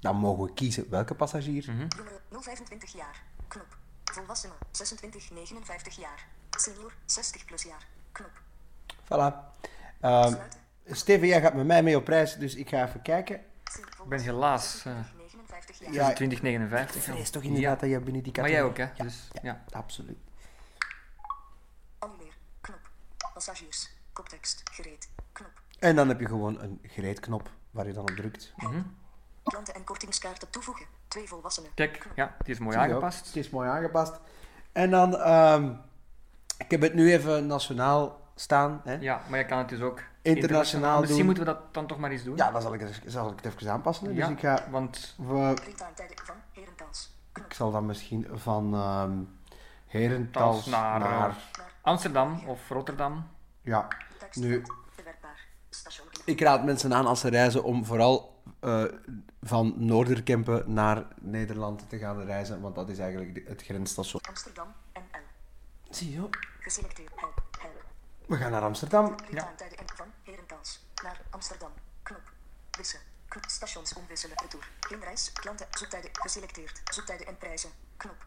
Dan 0.00 0.16
mogen 0.16 0.44
we 0.44 0.52
kiezen 0.52 0.90
welke 0.90 1.14
passagier. 1.14 1.64
Mhm. 1.72 1.86
Jongere 1.96 2.20
025 2.28 2.92
jaar. 2.92 3.22
Knop. 3.48 3.76
Volwassenen 4.04 4.56
26 4.70 5.30
59 5.30 5.96
jaar. 5.96 6.26
Senior 6.50 6.92
60 7.04 7.44
plus 7.44 7.62
jaar. 7.62 7.86
Knop. 8.12 8.40
Voilà. 9.04 9.58
Sluiten. 10.00 10.60
Steven, 10.86 11.26
jij 11.26 11.40
gaat 11.40 11.54
met 11.54 11.66
mij 11.66 11.82
mee 11.82 11.96
op 11.96 12.08
reis, 12.08 12.36
dus 12.36 12.54
ik 12.54 12.68
ga 12.68 12.86
even 12.86 13.02
kijken. 13.02 13.36
Ik 14.02 14.08
ben 14.08 14.20
helaas 14.20 14.84
eh 14.84 14.92
26, 14.92 15.16
59 15.16 15.78
jaar. 15.80 15.92
Ja, 15.92 16.12
2059. 16.12 16.96
Ik 16.96 17.02
vrees 17.02 17.30
toch 17.30 17.42
inderdaad 17.42 17.80
Ja, 17.80 17.80
dat 17.80 17.90
je 17.90 18.00
binnen 18.00 18.22
die 18.22 18.32
Maar 18.40 18.50
jij 18.50 18.60
categorie... 18.60 18.86
ook, 18.88 18.96
hè? 18.98 19.04
Dus, 19.04 19.28
ja. 19.42 19.64
Absoluut. 19.70 20.18
Annuleer. 22.00 22.34
Knop. 22.60 22.90
Passagiers. 23.44 23.90
Koptekst. 24.12 24.62
Gereed. 24.72 25.08
Knop. 25.32 25.50
En 25.78 25.96
dan 25.96 26.08
heb 26.08 26.20
je 26.20 26.26
gewoon 26.26 26.60
een 26.60 26.78
gereedknop 26.82 27.50
waar 27.70 27.86
je 27.86 27.92
dan 27.92 28.02
op 28.02 28.16
drukt. 28.16 28.52
Mhm. 28.56 28.82
Klanten 29.42 29.74
en 29.74 29.84
kortingskaarten 29.84 30.50
toevoegen. 30.50 30.86
Twee 31.08 31.28
volwassenen. 31.28 31.70
Kijk, 31.74 32.06
ja, 32.14 32.36
die 32.44 32.54
is 32.54 32.60
mooi 32.60 32.76
aangepast. 32.76 33.26
Het 33.26 33.36
is 33.36 33.50
mooi 33.50 33.68
aangepast. 33.68 34.20
En 34.72 34.90
dan, 34.90 35.16
ehm, 35.16 35.72
ik 36.58 36.70
heb 36.70 36.80
het 36.80 36.94
nu 36.94 37.12
even 37.12 37.46
nationaal 37.46 38.20
staan. 38.34 38.80
Hè? 38.84 38.94
Ja, 38.94 39.22
maar 39.28 39.38
je 39.38 39.46
kan 39.46 39.58
het 39.58 39.68
dus 39.68 39.80
ook 39.80 40.02
Internationaal 40.22 40.98
Misschien 40.98 41.16
doen. 41.16 41.26
moeten 41.26 41.44
we 41.44 41.52
dat 41.52 41.74
dan 41.74 41.86
toch 41.86 41.98
maar 41.98 42.10
eens 42.10 42.24
doen. 42.24 42.36
Ja, 42.36 42.50
dan 42.50 42.62
zal 42.62 42.74
ik, 42.74 42.80
het, 42.80 43.00
zal 43.06 43.30
ik 43.30 43.36
het 43.42 43.54
even 43.54 43.70
aanpassen. 43.70 44.06
hè. 44.06 44.12
Ja, 44.12 44.26
Dus 44.26 44.34
ik, 44.36 44.40
ga, 44.40 44.70
want 44.70 45.14
we, 45.18 45.54
van 46.24 46.36
Herentals. 46.52 47.10
Ik 47.34 47.52
zal 47.52 47.70
dan 47.70 47.86
misschien 47.86 48.26
van 48.32 48.74
ehm 48.74 49.12
Herentals 49.86 50.64
Tals 50.64 50.66
naar, 50.66 50.98
naar... 50.98 51.36
Amsterdam 51.82 52.42
of 52.48 52.68
Rotterdam. 52.68 53.28
ja, 53.62 53.88
nu- 54.34 54.62
ik 56.24 56.40
raad 56.40 56.64
mensen 56.64 56.94
aan 56.94 57.06
als 57.06 57.20
ze 57.20 57.28
reizen 57.28 57.62
om 57.64 57.84
vooral 57.84 58.42
eh, 58.60 58.84
van 59.42 59.74
Noorderkempen 59.76 60.72
naar 60.72 61.06
Nederland 61.20 61.88
te 61.88 61.98
gaan 61.98 62.22
reizen. 62.24 62.60
Want 62.60 62.74
dat 62.74 62.88
is 62.88 62.98
eigenlijk 62.98 63.48
het 63.48 63.62
grensstation. 63.62 64.22
Amsterdam. 64.28 64.66
NL. 64.94 65.20
Zie 65.90 66.12
je? 66.12 66.28
Geselecteerd. 66.60 67.10
Help. 67.16 67.42
Help. 67.58 67.84
We 68.26 68.36
gaan 68.36 68.50
naar 68.50 68.62
Amsterdam. 68.62 69.14
En 69.30 69.44
van 69.94 70.06
Herentals. 70.24 70.84
Naar 71.02 71.20
Amsterdam. 71.30 71.70
Knop. 72.02 72.32
Wissen. 72.70 73.00
Knop. 73.28 73.44
Stations 73.48 73.92
omwisselen. 73.94 74.36
Retour. 74.42 74.68
Inreis. 74.88 75.32
Klanten. 75.32 75.66
Zoektijden. 75.70 76.10
Geselecteerd. 76.12 76.80
Zoektijden 76.84 77.26
en 77.26 77.36
prijzen. 77.38 77.70
Knop. 77.96 78.26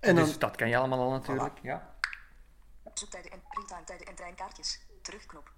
En 0.00 0.14
dan, 0.14 0.24
Dus 0.24 0.38
dat 0.38 0.56
kan 0.56 0.68
je 0.68 0.76
allemaal 0.76 1.00
al 1.00 1.10
natuurlijk. 1.10 1.58
Ja. 1.62 1.91
Zoektijden 2.94 3.30
en 3.30 3.42
printtijden 3.48 4.06
en 4.06 4.14
treinkaartjes. 4.14 4.80
Terugknop. 5.02 5.52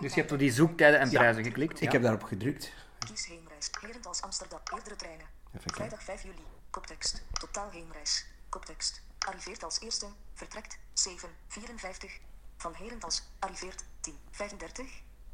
Dus 0.00 0.14
je 0.14 0.20
hebt 0.20 0.32
op 0.32 0.38
die 0.38 0.52
zoektijden 0.52 1.00
en 1.00 1.10
Ja. 1.10 1.18
prijzen 1.18 1.44
geklikt. 1.44 1.80
ik 1.80 1.82
ja. 1.86 1.90
heb 1.90 2.02
daarop 2.02 2.22
gedrukt. 2.22 2.72
Kies 2.98 3.26
heenreis. 3.26 3.70
Herentals 3.80 4.22
Amsterdam. 4.22 4.60
Eerdere 4.74 4.96
treinen. 4.96 5.26
Even. 5.56 5.70
Vrijdag 5.74 6.02
5 6.02 6.22
juli. 6.22 6.44
Koptekst. 6.70 7.22
Totaal 7.32 7.70
heenreis. 7.70 8.26
Koptekst. 8.48 9.02
Arriveert 9.18 9.62
als 9.62 9.80
eerste. 9.80 10.06
Vertrekt 10.34 10.78
7.54. 10.94 12.20
Van 12.56 12.74
Herentals. 12.74 13.22
Arriveert 13.38 13.84
10.35. 14.00 14.84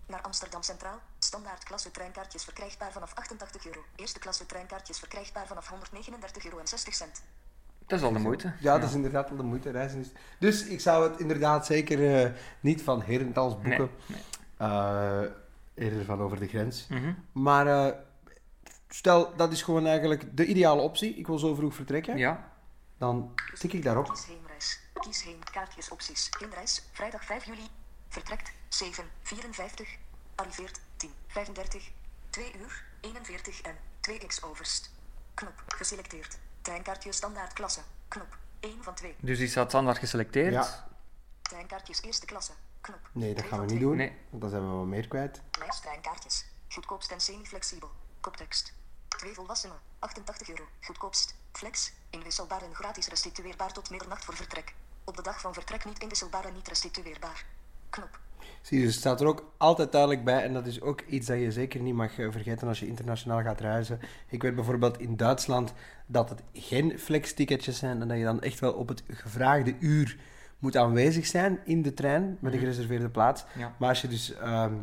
Naar 0.06 0.20
Amsterdam 0.23 0.62
Centraal. 0.62 1.00
Standaard 1.18 1.64
klasse 1.64 1.90
treinkaartjes 1.90 2.44
verkrijgbaar 2.44 2.92
vanaf 2.92 3.14
88 3.14 3.66
euro. 3.66 3.85
Eerste 3.96 4.18
klasse 4.18 4.46
treinkaartjes 4.46 4.99
verkrijgbaar 4.99 5.46
vanaf 5.46 5.68
139 5.68 6.44
euro 6.44 6.58
en 6.58 6.66
60 6.68 6.94
cent. 6.94 7.23
Dat 7.87 7.99
is 7.99 8.05
al 8.05 8.12
de 8.12 8.19
moeite. 8.19 8.52
Ja, 8.61 8.78
dat 8.78 8.88
is 8.88 8.95
inderdaad 8.95 9.28
wel 9.28 9.38
de 9.38 9.45
moeite. 9.45 9.71
Reizen 9.71 10.00
is... 10.00 10.11
Dus 10.38 10.66
ik 10.66 10.81
zou 10.81 11.11
het 11.11 11.21
inderdaad 11.21 11.66
zeker 11.66 12.25
eh, 12.25 12.31
niet 12.61 12.83
van 12.83 13.02
Herentals 13.02 13.55
boeken. 13.55 13.90
Nee, 14.07 14.19
nee. 14.59 14.71
Eh, 14.71 15.31
eerder 15.75 16.05
van 16.05 16.21
over 16.21 16.38
de 16.38 16.49
grens. 16.49 16.87
Mhm. 16.88 17.12
Maar 17.33 17.66
eh, 17.66 17.99
stel, 18.88 19.37
dat 19.37 19.52
is 19.52 19.62
gewoon 19.62 19.87
eigenlijk 19.87 20.37
de 20.37 20.47
ideale 20.47 20.81
optie. 20.81 21.14
Ik 21.14 21.26
wil 21.26 21.38
zo 21.38 21.55
vroeg 21.55 21.75
vertrekken. 21.75 22.16
Ja, 22.16 22.52
Dan 22.99 23.35
tik 23.59 23.73
ik 23.73 23.83
daarop. 23.83 24.09
Kies 24.09 24.26
heenreis. 24.26 24.81
Kies 24.93 25.23
heen. 25.23 25.38
Kaartjes 25.52 25.88
opties. 25.88 26.31
Heenreis. 26.38 26.83
Vrijdag 26.93 27.25
5 27.25 27.45
juli. 27.45 27.66
Vertrekt 28.09 28.52
7.54. 28.52 29.99
Arriveert 30.35 30.81
10.35. 30.97 31.12
2 32.31 32.52
uur 32.61 32.85
41 33.00 33.61
en 33.61 33.75
2x 34.11 34.45
overst. 34.45 34.90
Knop. 35.35 35.62
Geselecteerd. 35.66 36.38
Treinkaartje 36.66 37.12
standaard 37.12 37.52
klasse. 37.52 37.80
Knop. 38.08 38.37
1 38.61 38.82
van 38.82 38.94
2. 38.94 39.14
dus 39.20 39.38
die 39.38 39.49
staat 39.49 39.68
standaard 39.68 39.99
geselecteerd. 39.99 40.52
Ja. 40.52 40.88
Treinkaartjes 41.42 42.02
eerste 42.02 42.26
klasse. 42.26 42.52
Knop. 42.80 43.08
Nee, 43.12 43.35
dat 43.35 43.44
gaan 43.44 43.61
we 43.61 43.73
niet 43.73 43.80
doen. 43.80 43.96
Nee. 43.96 44.16
Want 44.30 44.42
dan 44.42 44.50
zijn 44.50 44.62
we 44.62 44.76
wat 44.76 44.87
meer 44.87 45.08
kwijt. 45.08 45.40
Lijst 45.58 45.82
treinkaartjes. 45.82 46.44
Goedkoopst 46.68 47.11
en 47.11 47.20
semi-flexibel. 47.20 47.90
Koptekst. 48.20 48.73
Twee 49.08 49.35
volwassenen. 49.35 49.76
88 49.99 50.49
euro. 50.49 50.64
Goedkoopst. 50.80 51.35
Flex. 51.52 51.92
Inwisselbaar 52.11 52.62
en 52.62 52.75
gratis 52.75 53.08
restitueerbaar 53.08 53.73
tot 53.73 53.90
middernacht 53.90 54.25
voor 54.25 54.37
vertrek. 54.37 54.75
Op 55.04 55.16
de 55.16 55.23
dag 55.23 55.40
van 55.40 55.54
vertrek 55.54 55.85
niet 55.85 55.99
inwisselbaar 55.99 56.44
en 56.44 56.54
niet 56.54 56.68
restitueerbaar. 56.68 57.44
Knop. 57.90 58.18
Zie 58.66 58.78
je, 58.78 58.85
dus 58.85 58.92
het 58.92 59.02
staat 59.02 59.20
er 59.20 59.26
ook 59.26 59.52
altijd 59.56 59.92
duidelijk 59.92 60.25
bij. 60.25 60.42
En 60.42 60.52
dat 60.52 60.66
is 60.66 60.80
ook 60.80 61.00
iets 61.00 61.26
dat 61.26 61.38
je 61.38 61.52
zeker 61.52 61.80
niet 61.80 61.94
mag 61.94 62.18
eh, 62.18 62.30
vergeten 62.30 62.68
als 62.68 62.80
je 62.80 62.87
internationaal 62.87 63.42
gaat 63.42 63.61
reizen. 63.61 64.00
Ik 64.28 64.42
weet 64.42 64.54
bijvoorbeeld 64.54 64.99
in 64.99 65.16
Duitsland 65.16 65.73
dat 66.06 66.28
het 66.28 66.42
geen 66.52 66.99
flex-ticketjes 66.99 67.78
zijn. 67.78 68.00
En 68.00 68.08
dat 68.08 68.18
je 68.18 68.25
dan 68.25 68.40
echt 68.40 68.61
wel 68.61 68.73
op 68.73 68.88
het 68.88 69.02
gevraagde 69.08 69.75
uur 69.78 70.18
moet 70.58 70.76
aanwezig 70.76 71.26
zijn 71.26 71.58
in 71.64 71.82
de 71.82 71.94
trein 71.94 72.38
met 72.40 72.52
een 72.52 72.58
gereserveerde 72.58 73.08
plaats. 73.08 73.44
Ja. 73.58 73.75
Maar 73.78 73.88
als 73.88 74.00
je 74.00 74.08
dus, 74.08 74.35
ehm, 74.35 74.75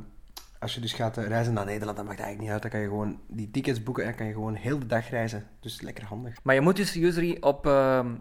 als 0.60 0.76
je 0.76 0.82
dus 0.82 0.94
gaat 0.94 1.18
eh, 1.18 1.28
reizen 1.28 1.54
naar 1.54 1.66
Nederland, 1.66 1.98
dan 1.98 2.06
mag 2.06 2.16
dat 2.16 2.26
eigenlijk 2.26 2.40
niet 2.40 2.52
uit. 2.52 2.62
Dan 2.62 2.72
kan 2.72 2.80
je 2.80 2.88
gewoon 2.88 3.20
die 3.28 3.52
tickets 3.52 3.84
boeken 3.84 4.04
en 4.04 4.10
dan 4.10 4.18
kan 4.18 4.28
je 4.28 4.34
gewoon 4.34 4.56
heel 4.56 4.80
de 4.80 4.86
dag 4.86 5.10
reizen. 5.10 5.48
Dus 5.60 5.82
lekker 5.82 6.06
handig. 6.06 6.44
Maar 6.44 6.56
je 6.56 6.62
moet 6.62 6.76
dus 6.76 6.96
usually 6.96 7.38
op 7.40 7.68
ehm, 7.68 8.16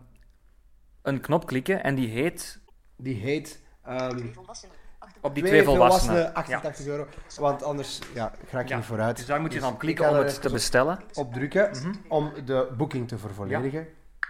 een 1.03 1.21
knop 1.21 1.47
klikken 1.47 1.83
en 1.83 1.95
die 1.95 2.09
heet 2.09 2.61
Die 2.97 3.17
heet... 3.17 3.63
ehm, 3.83 4.33
volwassenen. 4.33 4.81
Op 5.23 5.35
die 5.35 5.43
twee 5.45 5.55
twee 5.63 5.65
volwassenen. 5.65 6.15
volwassenen, 6.17 6.35
88 6.35 6.87
euro. 6.87 7.07
Want 7.39 7.63
anders 7.63 7.99
ja, 8.15 8.33
ga 8.49 8.61
ik 8.61 8.69
Ja. 8.69 8.77
niet 8.77 8.85
vooruit. 8.85 9.17
Dus 9.17 9.27
daar 9.27 9.41
moet 9.41 9.53
je 9.53 9.61
dan 9.61 9.73
ik 9.73 9.79
klikken 9.79 10.09
om 10.09 10.15
het 10.17 10.43
te 10.43 10.51
bestellen. 10.51 11.01
op 11.15 11.33
drukken 11.33 11.71
om 12.09 12.33
de 12.45 12.73
boeking 12.77 13.09
te 13.09 13.19
vervolledigen. 13.19 13.89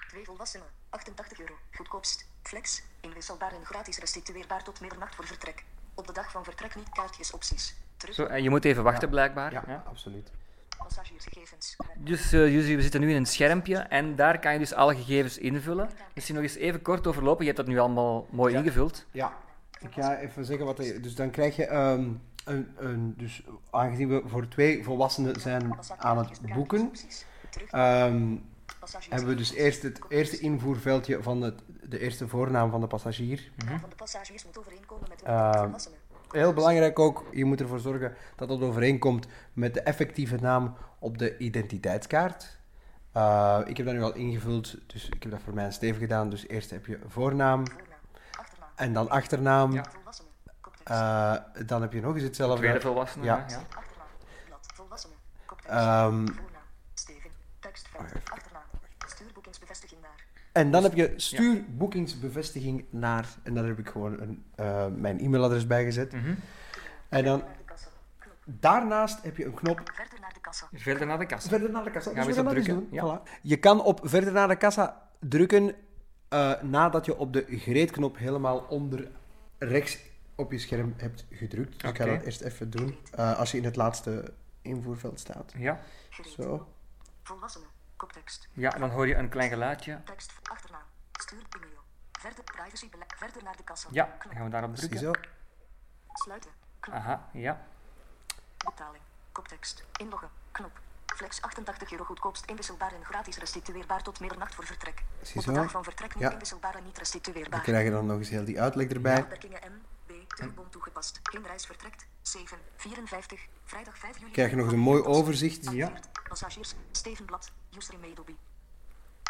Twee 0.08 0.24
volwassenen. 0.24 0.66
88 0.90 1.40
euro. 1.40 1.52
Goedkoopst. 1.74 2.26
Flex. 2.42 2.82
Inwisselbaar 3.00 3.52
en 3.52 3.64
gratis 3.64 3.98
restitueerbaar 3.98 4.62
tot 4.64 4.80
middernacht 4.80 5.14
voor 5.14 5.26
vertrek. 5.26 5.64
Op 5.94 6.06
de 6.06 6.12
dag 6.12 6.30
van 6.30 6.44
vertrek 6.44 6.76
niet 6.76 6.88
kaartjes 6.92 7.30
opties. 7.32 7.74
Terug. 7.96 8.14
Zo, 8.14 8.24
en 8.24 8.42
je 8.42 8.50
moet 8.50 8.64
even 8.64 8.82
wachten, 8.82 9.08
blijkbaar. 9.08 9.52
Ja, 9.52 9.62
Ja. 9.66 9.82
absoluut. 9.88 10.30
Dus 11.96 12.32
uh, 12.32 12.52
Jussi, 12.54 12.76
we 12.76 12.82
zitten 12.82 13.00
nu 13.00 13.10
in 13.10 13.16
een 13.16 13.26
schermpje 13.26 13.76
en 13.76 14.16
daar 14.16 14.38
kan 14.38 14.52
je 14.52 14.58
dus 14.58 14.72
alle 14.74 14.94
gegevens 14.96 15.38
invullen. 15.38 15.90
Misschien 16.14 16.34
nog 16.34 16.44
eens 16.44 16.54
even 16.54 16.82
kort 16.82 17.06
overlopen. 17.06 17.40
Je 17.44 17.50
hebt 17.52 17.56
dat 17.56 17.66
nu 17.66 17.78
allemaal 17.78 18.26
mooi 18.30 18.52
Ja. 18.52 18.58
ingevuld. 18.58 19.04
Ja, 19.10 19.32
ik 19.82 19.92
ga 19.92 20.18
even 20.18 20.44
zeggen 20.44 20.66
wat. 20.66 20.76
Dus 20.76 21.14
dan 21.14 21.30
krijg 21.30 21.56
je... 21.56 21.66
ehm, 21.66 22.08
een, 22.44 22.68
een, 22.76 23.14
dus 23.16 23.42
aangezien 23.70 24.08
we 24.08 24.22
voor 24.24 24.48
twee 24.48 24.84
volwassenen 24.84 25.40
zijn 25.40 25.78
aan 25.96 26.18
het 26.18 26.40
boeken, 26.54 26.90
ehm, 27.70 28.36
hebben 29.08 29.28
we 29.28 29.34
dus 29.34 29.52
eerst 29.52 29.82
het 29.82 30.00
eerste 30.08 30.38
invoerveldje 30.38 31.22
van 31.22 31.42
het, 31.42 31.62
de 31.82 32.00
eerste 32.00 32.28
voornaam 32.28 32.70
van 32.70 32.80
de 32.80 32.86
passagier. 32.86 33.50
naam 33.66 33.80
van 33.80 33.90
de 33.90 33.96
passagiers 33.96 34.44
moet 34.44 34.58
overeenkomen 34.58 35.08
met 35.08 35.18
de 35.18 35.24
volwassenen. 35.24 35.98
Heel 36.30 36.52
belangrijk 36.52 36.98
ook, 36.98 37.24
je 37.32 37.44
moet 37.44 37.60
ervoor 37.60 37.80
zorgen 37.80 38.14
dat 38.36 38.48
dat 38.48 38.60
overeenkomt 38.60 39.26
met 39.52 39.74
de 39.74 39.80
effectieve 39.80 40.36
naam 40.36 40.74
op 40.98 41.18
de 41.18 41.38
identiteitskaart. 41.38 42.60
Eh, 43.12 43.60
ik 43.64 43.76
heb 43.76 43.86
dat 43.86 43.94
nu 43.94 44.02
al 44.02 44.14
ingevuld, 44.14 44.76
dus 44.86 45.08
ik 45.08 45.22
heb 45.22 45.32
dat 45.32 45.40
voor 45.42 45.54
mij 45.54 45.64
en 45.64 45.72
Steven 45.72 46.00
gedaan. 46.00 46.30
Dus 46.30 46.48
eerst 46.48 46.70
heb 46.70 46.86
je 46.86 46.98
voornaam. 47.06 47.62
En 48.82 48.92
dan 48.92 49.10
achternaam. 49.10 49.72
Ja. 49.72 49.84
Volwassenen. 49.92 50.30
Eh, 50.84 51.66
dan 51.66 51.82
heb 51.82 51.92
je 51.92 52.00
nog 52.00 52.14
eens 52.14 52.22
hetzelfde. 52.22 52.56
Tweede 52.58 52.80
volwassene. 52.80 53.24
Ja. 53.24 53.36
Ja. 53.36 53.44
Ja. 53.48 53.56
Achternaam. 53.76 54.08
Volwassenen. 54.74 55.16
Ehm, 55.66 56.26
Voornaam. 56.26 56.62
Steven. 56.94 57.30
Tekstveld. 57.60 58.04
Achternaam. 58.30 58.62
Stuurboekingsbevestiging 59.06 60.00
naar. 60.00 60.24
En 60.52 60.70
dan 60.70 60.82
heb 60.82 60.94
je 60.94 61.12
stuur 61.16 61.64
boekingsbevestiging 61.68 62.84
naar. 62.90 63.26
En 63.42 63.54
daar 63.54 63.64
heb 63.64 63.78
ik 63.78 63.88
gewoon 63.88 64.20
een, 64.20 64.44
eh, 64.54 64.86
mijn 64.86 65.20
e-mailadres 65.20 65.66
bij 65.66 65.84
gezet. 65.84 66.12
Mhm. 66.12 66.34
En 67.08 67.24
dan 67.24 67.42
daarnaast 68.44 69.22
heb 69.22 69.36
je 69.36 69.44
een 69.44 69.54
knop 69.54 69.80
Verder 69.94 70.20
naar 70.20 70.32
de 70.34 70.40
kassa. 70.40 70.68
Verder 70.72 71.06
naar 71.06 71.18
de 71.18 71.26
kassa. 71.26 71.48
Verder 71.48 71.70
naar 71.70 71.84
de 71.84 71.90
kassa. 71.90 72.10
Gaan 72.10 72.20
we 72.20 72.26
Dus 72.26 72.36
eens 72.36 72.46
gaan 72.46 72.56
op 72.56 72.62
drukken? 72.62 72.88
doen. 72.90 73.18
Voilà. 73.18 73.40
Je 73.42 73.56
kan 73.56 73.82
op 73.82 74.00
verder 74.02 74.32
naar 74.32 74.48
de 74.48 74.56
kassa 74.56 75.08
drukken 75.18 75.74
eh, 76.32 76.62
nadat 76.62 77.04
je 77.04 77.16
op 77.16 77.32
de 77.32 77.44
gereedknop 77.48 78.16
helemaal 78.16 78.58
onder 78.58 79.08
rechts 79.58 79.98
op 80.34 80.52
je 80.52 80.58
scherm 80.58 80.94
hebt 80.96 81.24
gedrukt. 81.30 81.80
Dus 81.80 81.90
ik 81.90 81.96
ga 81.96 82.04
dat 82.04 82.22
eerst 82.22 82.40
even 82.40 82.70
doen 82.70 82.98
eh, 83.10 83.38
als 83.38 83.50
je 83.50 83.56
in 83.56 83.64
het 83.64 83.76
laatste 83.76 84.32
invoerveld 84.62 85.20
staat. 85.20 85.52
Ja. 85.56 85.80
Zo. 86.36 86.68
Volwassenen. 87.22 87.68
Koptekst. 87.96 88.48
ja, 88.52 88.70
dan 88.70 88.90
hoor 88.90 89.06
je 89.06 89.14
een 89.14 89.28
klein 89.28 89.48
geluidje. 89.48 90.00
Tekst. 90.04 90.32
Achternaam. 90.42 90.82
Stuur 91.12 91.42
e-mail. 91.56 91.80
Verder 92.12 92.44
privacy. 92.44 92.88
Verder 93.16 93.42
naar 93.42 93.56
de 93.56 93.64
kassa. 93.64 93.88
Ja, 93.92 94.16
dan 94.22 94.32
gaan 94.32 94.44
we 94.44 94.50
daarop 94.50 94.76
drukken. 94.76 94.98
Ziezo. 94.98 95.12
Sluiten. 96.12 96.50
Knop. 96.80 96.96
Aha, 96.96 97.28
ja. 97.32 97.66
Betaling. 98.64 99.02
Koptekst. 99.32 99.84
Inloggen. 99.96 100.28
Knop. 100.52 100.80
Flex 101.16 101.40
88 101.42 101.90
euro 101.92 102.04
goedkoopst 102.04 102.44
inwisselbaar 102.46 102.92
en 102.92 103.04
gratis 103.04 103.36
restitueerbaar 103.36 104.02
tot 104.02 104.20
middernacht 104.20 104.54
voor 104.54 104.66
vertrek. 104.66 105.02
Op 105.34 105.44
de 105.44 105.52
dag 105.52 105.70
van 105.70 105.84
vertrek 105.84 106.14
niet 106.14 106.22
Ja. 106.22 106.30
inwisselbaar 106.32 106.74
en 106.74 106.82
niet 106.84 106.92
We 106.92 106.98
restitueerbaar. 106.98 107.60
krijgen 107.60 107.92
dan 107.92 108.06
nog 108.06 108.18
eens 108.18 108.28
heel 108.28 108.44
die 108.44 108.60
uitleg 108.60 108.88
erbij. 108.88 109.20
Beperkingen 109.20 109.60
M, 109.72 109.80
B, 110.06 110.28
Turbon 110.36 110.68
toegepast. 110.68 111.20
Inreis 111.30 111.66
vertrekt. 111.66 112.06
7, 112.22 112.58
54, 112.76 113.46
vrijdag 113.64 113.98
5 113.98 114.18
juli. 114.18 114.30
Krijg 114.32 114.50
je 114.50 114.56
nog 114.56 114.64
eens 114.64 114.74
een 114.74 114.80
mooi 114.80 115.02
overzicht. 115.02 115.70
Ja. 115.70 115.92
Passagiers, 116.28 116.74
Stevenblad, 116.90 117.50
Yusri 117.68 117.96
Medobi. 117.96 118.36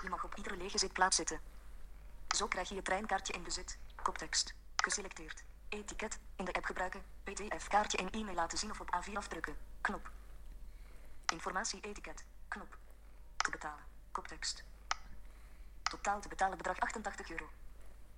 Je 0.02 0.08
mag 0.08 0.24
op 0.24 0.34
iedere 0.34 0.56
lege 0.56 0.78
zitplaats 0.78 1.16
zitten. 1.16 1.40
Zo 2.36 2.46
krijg 2.46 2.68
je 2.68 2.74
je 2.74 2.82
treinkaartje 2.82 3.32
in 3.32 3.42
bezit. 3.42 3.78
Koptekst. 4.02 4.54
Geselecteerd. 4.76 5.42
Etiket. 5.68 6.18
In 6.36 6.44
de 6.44 6.52
app 6.52 6.64
gebruiken. 6.64 7.02
PDF-kaartje 7.24 7.98
in 7.98 8.10
e-mail 8.10 8.34
laten 8.36 8.58
zien 8.58 8.70
of 8.70 8.80
op 8.80 8.96
A4 8.96 9.12
afdrukken. 9.16 9.56
Knop. 9.80 10.10
Informatie 11.32 11.80
etiket. 11.80 12.24
Knop. 12.48 12.78
Te 13.36 13.50
betalen. 13.50 13.84
Koptekst. 14.10 14.64
Totaal 15.82 16.20
te 16.20 16.28
betalen 16.28 16.56
bedrag 16.56 16.80
88 16.80 17.30
euro. 17.30 17.44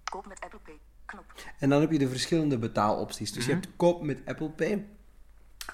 Koop 0.05 0.27
met 0.27 0.41
Apple 0.41 0.59
Pay. 0.59 0.79
Knop. 1.07 1.25
En 1.59 1.69
dan 1.69 1.81
heb 1.81 1.91
je 1.91 1.99
de 1.99 2.09
verschillende 2.09 2.59
betaalopties. 2.59 3.33
Dus 3.33 3.47
je 3.47 3.53
hebt 3.53 3.69
koop 3.77 4.03
met 4.03 4.23
Apple 4.27 4.51
Pay. 4.51 4.87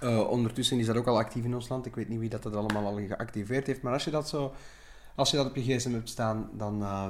Eh, 0.01 0.29
ondertussen 0.29 0.79
is 0.79 0.87
dat 0.87 0.97
ook 0.97 1.07
al 1.07 1.19
actief 1.19 1.45
in 1.45 1.55
ons 1.55 1.69
land. 1.69 1.87
Ik 1.87 1.95
weet 1.95 2.09
niet 2.09 2.19
wie 2.19 2.29
dat, 2.29 2.43
dat 2.43 2.55
allemaal 2.55 2.87
al 2.87 3.07
geactiveerd 3.07 3.67
heeft. 3.67 3.83
Maar 3.83 3.93
als 3.93 4.05
je 4.05 4.11
dat, 4.11 4.29
zo, 4.29 4.55
als 5.15 5.31
je 5.31 5.37
dat 5.37 5.47
op 5.47 5.57
je 5.57 5.63
gsm 5.63 5.93
hebt 5.93 6.09
staan, 6.09 6.51
dan 6.53 6.83
eh, 6.83 7.09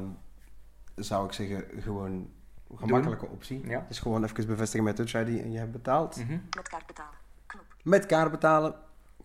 zou 0.94 1.26
ik 1.26 1.32
zeggen 1.32 1.64
gewoon 1.82 2.30
een 2.70 2.78
gemakkelijke 2.78 3.26
optie. 3.28 3.66
Ja. 3.66 3.84
Dus 3.88 3.98
gewoon 3.98 4.24
even 4.24 4.46
bevestigen 4.46 4.84
met 4.84 4.96
Touch 4.96 5.14
ID 5.14 5.40
en 5.40 5.52
je 5.52 5.58
hebt 5.58 5.72
betaald. 5.72 6.16
Mhm. 6.16 6.38
Met 6.56 6.68
kaart 6.68 6.86
betalen. 6.86 7.18
Knop. 7.46 7.64
Met 7.82 8.06
kaart 8.06 8.30
betalen. 8.30 8.74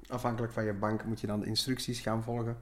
Afhankelijk 0.07 0.53
van 0.53 0.65
je 0.65 0.73
bank 0.73 1.03
moet 1.03 1.21
je 1.21 1.27
dan 1.27 1.39
de 1.39 1.45
instructies 1.45 1.99
gaan 1.99 2.23
volgen. 2.23 2.57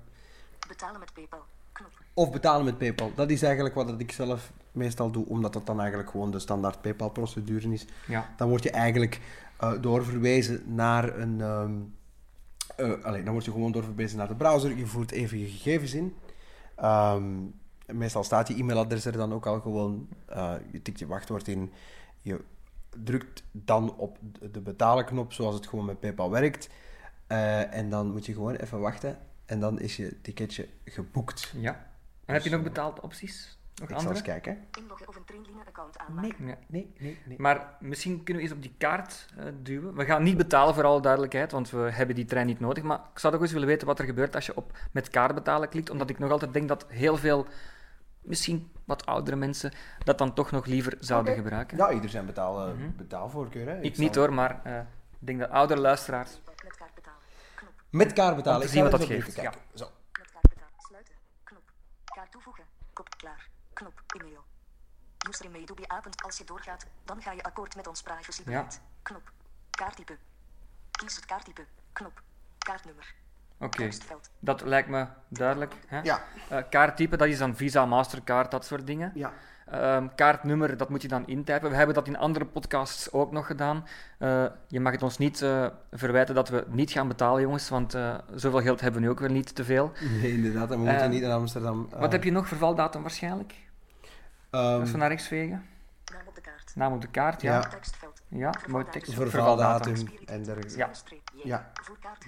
Betalen 0.68 1.00
met 1.00 1.14
PayPal. 1.14 1.44
Knop. 1.72 1.92
Of 2.14 2.32
betalen 2.32 2.66
met 2.66 2.78
PayPal. 2.78 3.12
Dat 3.16 3.30
is 3.30 3.42
eigenlijk 3.42 3.76
wat 3.76 4.00
ik 4.00 4.12
zelf 4.12 4.52
meestal 4.72 5.12
doe, 5.12 5.26
omdat 5.26 5.54
dat 5.54 5.66
dan 5.66 5.80
eigenlijk 5.80 6.10
gewoon 6.10 6.32
de 6.32 6.40
standaard 6.40 6.82
PayPal-procedure 6.82 7.74
is. 7.74 7.86
Ja. 8.08 8.34
Dan 8.38 8.50
word 8.50 8.64
je 8.64 8.72
eigenlijk 8.72 9.20
eh, 9.58 9.72
doorverwezen 9.82 10.76
naar 10.76 11.18
een. 11.20 11.42
ehm 11.42 11.72
eh, 12.76 13.04
allee, 13.04 13.24
dan 13.24 13.34
word 13.34 13.46
je 13.46 13.52
gewoon 13.52 13.72
doorverwezen 13.72 14.18
naar 14.18 14.28
de 14.28 14.36
browser. 14.36 14.78
Je 14.78 14.86
voert 14.86 15.12
even 15.12 15.40
je 15.40 15.48
gegevens 15.48 15.94
in. 15.94 16.16
Ehm, 16.76 17.40
meestal 17.86 18.24
staat 18.24 18.48
je 18.48 18.56
e-mailadres 18.56 19.06
er 19.06 19.12
dan 19.12 19.34
ook 19.34 19.46
al 19.46 19.60
gewoon. 19.60 20.08
eh, 20.26 20.54
je 20.72 20.82
tikt 20.82 21.00
je 21.00 21.08
wachtwoord 21.08 21.48
in. 21.48 21.72
Je 22.22 22.40
drukt 23.04 23.44
dan 23.52 23.96
op 23.98 24.18
de 24.40 24.52
de 24.52 24.62
betalenknop 24.62 25.34
zoals 25.34 25.56
het 25.56 25.68
gewoon 25.68 25.86
met 25.86 26.00
PayPal 26.00 26.30
werkt. 26.32 26.70
Eh, 27.34 27.74
en 27.74 27.90
dan 27.90 28.12
moet 28.12 28.26
je 28.26 28.34
gewoon 28.34 28.56
even 28.56 28.80
wachten. 28.80 29.18
En 29.46 29.60
dan 29.60 29.80
is 29.80 29.96
je 29.96 30.22
ticketje 30.22 30.68
geboekt. 30.86 31.54
Ja. 31.56 31.86
En 32.26 32.34
heb 32.34 32.44
je 32.44 32.50
nog 32.50 32.64
betaalde 32.64 33.02
opties? 33.02 33.58
Nog 33.76 33.90
Ik 33.90 33.96
zal 33.96 33.98
eens 33.98 34.06
andere? 34.08 34.26
kijken. 34.26 34.68
Inloggen 34.80 35.08
of 35.08 35.16
een 35.16 35.24
Trainline-account 35.26 35.98
aanmaken. 35.98 36.48
Ja. 36.48 36.58
Nee, 36.68 36.94
nee, 37.00 37.20
nee. 37.26 37.40
Maar 37.40 37.76
misschien 37.80 38.24
kunnen 38.24 38.44
we 38.44 38.50
eens 38.50 38.58
op 38.58 38.62
die 38.62 38.76
kaart 38.78 39.26
eh, 39.38 39.46
duwen. 39.62 39.96
We 39.96 40.06
gaan 40.06 40.24
niet 40.24 40.38
betalen 40.38 40.74
voor 40.74 40.84
alle 40.84 41.02
duidelijkheid, 41.02 41.52
want 41.52 41.70
we 41.70 41.78
hebben 41.78 42.16
die 42.16 42.26
trein 42.26 42.46
niet 42.46 42.60
nodig. 42.60 42.84
Maar 42.84 43.00
ik 43.14 43.20
zou 43.20 43.34
toch 43.34 43.42
eens 43.42 43.52
willen 43.52 43.68
weten 43.68 43.88
wat 43.88 44.00
er 44.00 44.06
gebeurt 44.06 44.36
als 44.36 44.46
je 44.46 44.56
op 44.56 44.78
met 44.92 45.10
kaart 45.10 45.36
betalen 45.36 45.70
klikt. 45.70 45.90
Omdat 45.90 46.10
ik 46.10 46.20
nog 46.20 46.32
altijd 46.32 46.54
denk 46.54 46.68
dat 46.68 46.86
heel 46.90 47.18
veel, 47.18 47.48
misschien 48.22 48.72
wat 48.86 49.06
oudere 49.06 49.36
mensen, 49.36 49.72
dat 50.04 50.18
dan 50.18 50.34
toch 50.34 50.52
nog 50.52 50.66
liever 50.66 50.98
zouden 51.00 51.34
gebruiken. 51.36 51.78
Ja, 51.78 51.92
ieder 51.92 52.10
zijn 52.10 52.26
betaal, 52.26 52.68
eh, 52.68 52.74
Mhm. 52.74 52.90
betaalvoorkeur. 52.98 53.68
Hè. 53.68 53.80
ik 53.82 53.96
zal- 53.96 54.04
niet 54.04 54.16
hoor, 54.16 54.34
maar 54.34 54.62
eh, 54.64 54.78
ik 55.20 55.28
denk 55.28 55.40
dat 55.40 55.50
oudere 55.50 55.80
luisteraars. 55.82 56.42
Met 56.46 56.76
kaart 56.78 56.94
betalen. 56.96 57.18
Knop. 57.56 57.72
Met 57.94 58.14
kaart 58.14 58.36
betalen. 58.36 58.62
Om 58.62 58.68
te 58.68 58.68
Ik 58.68 58.74
zien 58.74 58.84
ga 58.84 58.90
wat 58.90 59.00
dat 59.00 59.10
geeft, 59.10 59.28
even 59.28 59.34
kijken. 59.34 59.62
Zo. 59.74 59.92
Met 60.20 60.32
kaart 60.32 60.50
betalen. 60.50 60.74
Sluiten. 60.78 61.16
Knop. 61.44 61.72
Kaart 62.04 62.32
toevoegen. 62.32 62.64
Kop 62.94 63.18
klaar. 63.18 63.50
Knop. 63.74 64.02
E-mail. 64.08 64.44
Username 65.30 65.88
avond. 65.88 66.24
Als 66.24 66.38
je 66.38 66.44
doorgaat, 66.44 66.86
dan 67.06 67.22
ga 67.22 67.32
je 67.32 67.44
akkoord 67.44 67.76
met 67.76 67.88
ons 67.88 68.02
privacybeleid. 68.02 68.82
Knop. 69.02 69.32
Kaarttype. 69.70 70.18
Kies 70.92 71.16
het 71.16 71.26
kaarttype. 71.26 71.66
Knop. 71.92 72.22
Kaartnummer. 72.58 73.14
Oké, 73.64 73.90
dat 74.40 74.62
lijkt 74.62 74.90
me 74.90 75.06
duidelijk. 75.28 75.74
Hè? 75.88 76.00
Ja, 76.02 76.22
Eh, 76.50 76.58
kaarttype, 76.70 77.18
dat 77.18 77.28
is 77.28 77.38
dan 77.38 77.56
Visa, 77.56 77.86
Mastercard, 77.86 78.52
dat 78.52 78.66
soort 78.66 78.88
dingen. 78.88 79.12
ja. 79.16 79.32
Ehm, 79.72 80.08
kaartnummer, 80.16 80.78
dat 80.78 80.90
moet 80.90 81.02
je 81.02 81.08
dan 81.08 81.28
intypen. 81.28 81.70
We 81.70 81.76
hebben 81.76 81.96
dat 81.96 82.08
in 82.08 82.18
andere 82.18 82.46
podcasts 82.46 83.12
ook 83.12 83.32
nog 83.32 83.46
gedaan. 83.46 83.86
Eh, 84.18 84.46
je 84.68 84.80
mag 84.80 84.92
het 84.92 85.04
ons 85.04 85.18
niet 85.18 85.42
eh, 85.42 85.68
verwijten 85.92 86.36
dat 86.36 86.50
we 86.50 86.66
niet 86.68 86.92
gaan 86.92 87.08
betalen, 87.08 87.42
jongens, 87.42 87.70
want 87.70 87.94
eh, 87.94 88.16
zoveel 88.36 88.62
geld 88.62 88.82
hebben 88.82 89.00
we 89.02 89.06
nu 89.08 89.12
ook 89.14 89.20
weer 89.20 89.32
niet 89.32 89.56
te 89.56 89.64
veel. 89.64 89.92
Nee, 90.22 90.32
inderdaad. 90.34 90.64
En 90.72 90.78
we 90.78 90.84
moeten 90.84 91.02
Ehm, 91.02 91.10
niet 91.10 91.22
naar 91.22 91.32
Amsterdam. 91.32 91.90
Wat 91.98 92.12
heb 92.12 92.24
je 92.24 92.32
nog? 92.32 92.48
Vervaldatum 92.48 93.02
waarschijnlijk? 93.02 93.54
Ehm, 94.50 94.80
Als 94.80 94.92
we 94.92 94.98
naar 94.98 95.10
rechts 95.10 95.28
vegen. 95.28 95.66
Naam 96.14 96.28
op 96.28 96.36
de 96.36 96.42
kaart. 96.42 96.72
Naam 96.76 96.94
op 96.94 97.02
de 97.02 97.08
kaart, 97.08 97.42
ja. 97.42 97.54
Ja. 97.54 97.70
Ja, 98.36 98.52
tekst. 98.92 99.14
Vervaldatum 99.14 99.96
en 100.26 100.44
dergelijke. 100.44 100.88
Ja. 101.44 101.72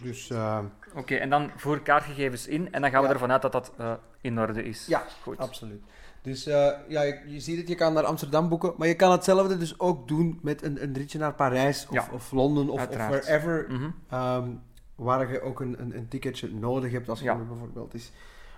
Dus 0.03 0.29
uh, 0.29 0.59
Oké, 0.95 1.15
en 1.15 1.29
dan 1.29 1.51
voer 1.55 1.81
kaartgegevens 1.81 2.47
in 2.47 2.73
en 2.73 2.81
dan 2.81 2.89
gaan 2.91 3.01
we 3.01 3.07
Ja. 3.07 3.13
ervan 3.13 3.31
uit 3.31 3.41
dat 3.41 3.51
dat 3.51 3.71
eh, 3.77 3.93
in 4.21 4.39
orde 4.39 4.63
is. 4.63 4.85
ja, 4.87 5.03
Goed. 5.21 5.37
absoluut. 5.37 5.83
Dus 6.21 6.45
eh, 6.45 6.71
ja, 6.87 7.01
je, 7.01 7.21
je 7.25 7.39
ziet 7.39 7.57
het, 7.57 7.67
je 7.67 7.75
kan 7.75 7.93
naar 7.93 8.03
Amsterdam 8.03 8.49
boeken, 8.49 8.73
maar 8.77 8.87
je 8.87 8.95
kan 8.95 9.11
hetzelfde 9.11 9.57
dus 9.57 9.79
ook 9.79 10.07
doen 10.07 10.39
met 10.41 10.63
een, 10.63 10.83
een 10.83 10.93
ritje 10.93 11.17
naar 11.19 11.33
Parijs 11.33 11.85
of, 11.87 11.93
Ja. 11.93 12.07
of 12.11 12.31
Londen 12.31 12.69
of, 12.69 12.87
of 12.87 12.95
wherever, 12.95 13.65
Mhm. 13.69 13.89
ehm, 14.09 14.49
waar 14.95 15.31
je 15.31 15.41
ook 15.41 15.59
een, 15.59 15.75
een, 15.81 15.97
een 15.97 16.07
ticketje 16.07 16.53
nodig 16.53 16.91
hebt. 16.91 17.09
Als 17.09 17.19
je 17.19 17.35
bijvoorbeeld 17.35 17.93
is, 17.93 18.11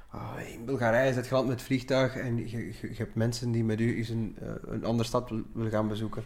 ah, 0.10 0.32
in 0.54 0.66
Bulgarije 0.66 1.14
zit 1.14 1.28
je 1.28 1.34
land 1.36 1.48
met 1.48 1.62
vliegtuig 1.62 2.16
en 2.16 2.38
je, 2.38 2.50
je, 2.50 2.66
je 2.82 2.96
hebt 2.98 3.16
mensen 3.16 3.52
die 3.52 3.64
met 3.64 3.80
u 3.80 3.98
eens 3.98 4.10
een, 4.10 4.38
eh, 4.42 4.48
een 4.66 4.86
andere 4.86 5.08
stad 5.08 5.30
wil, 5.30 5.42
willen 5.54 5.72
gaan 5.72 5.88
bezoeken. 5.88 6.24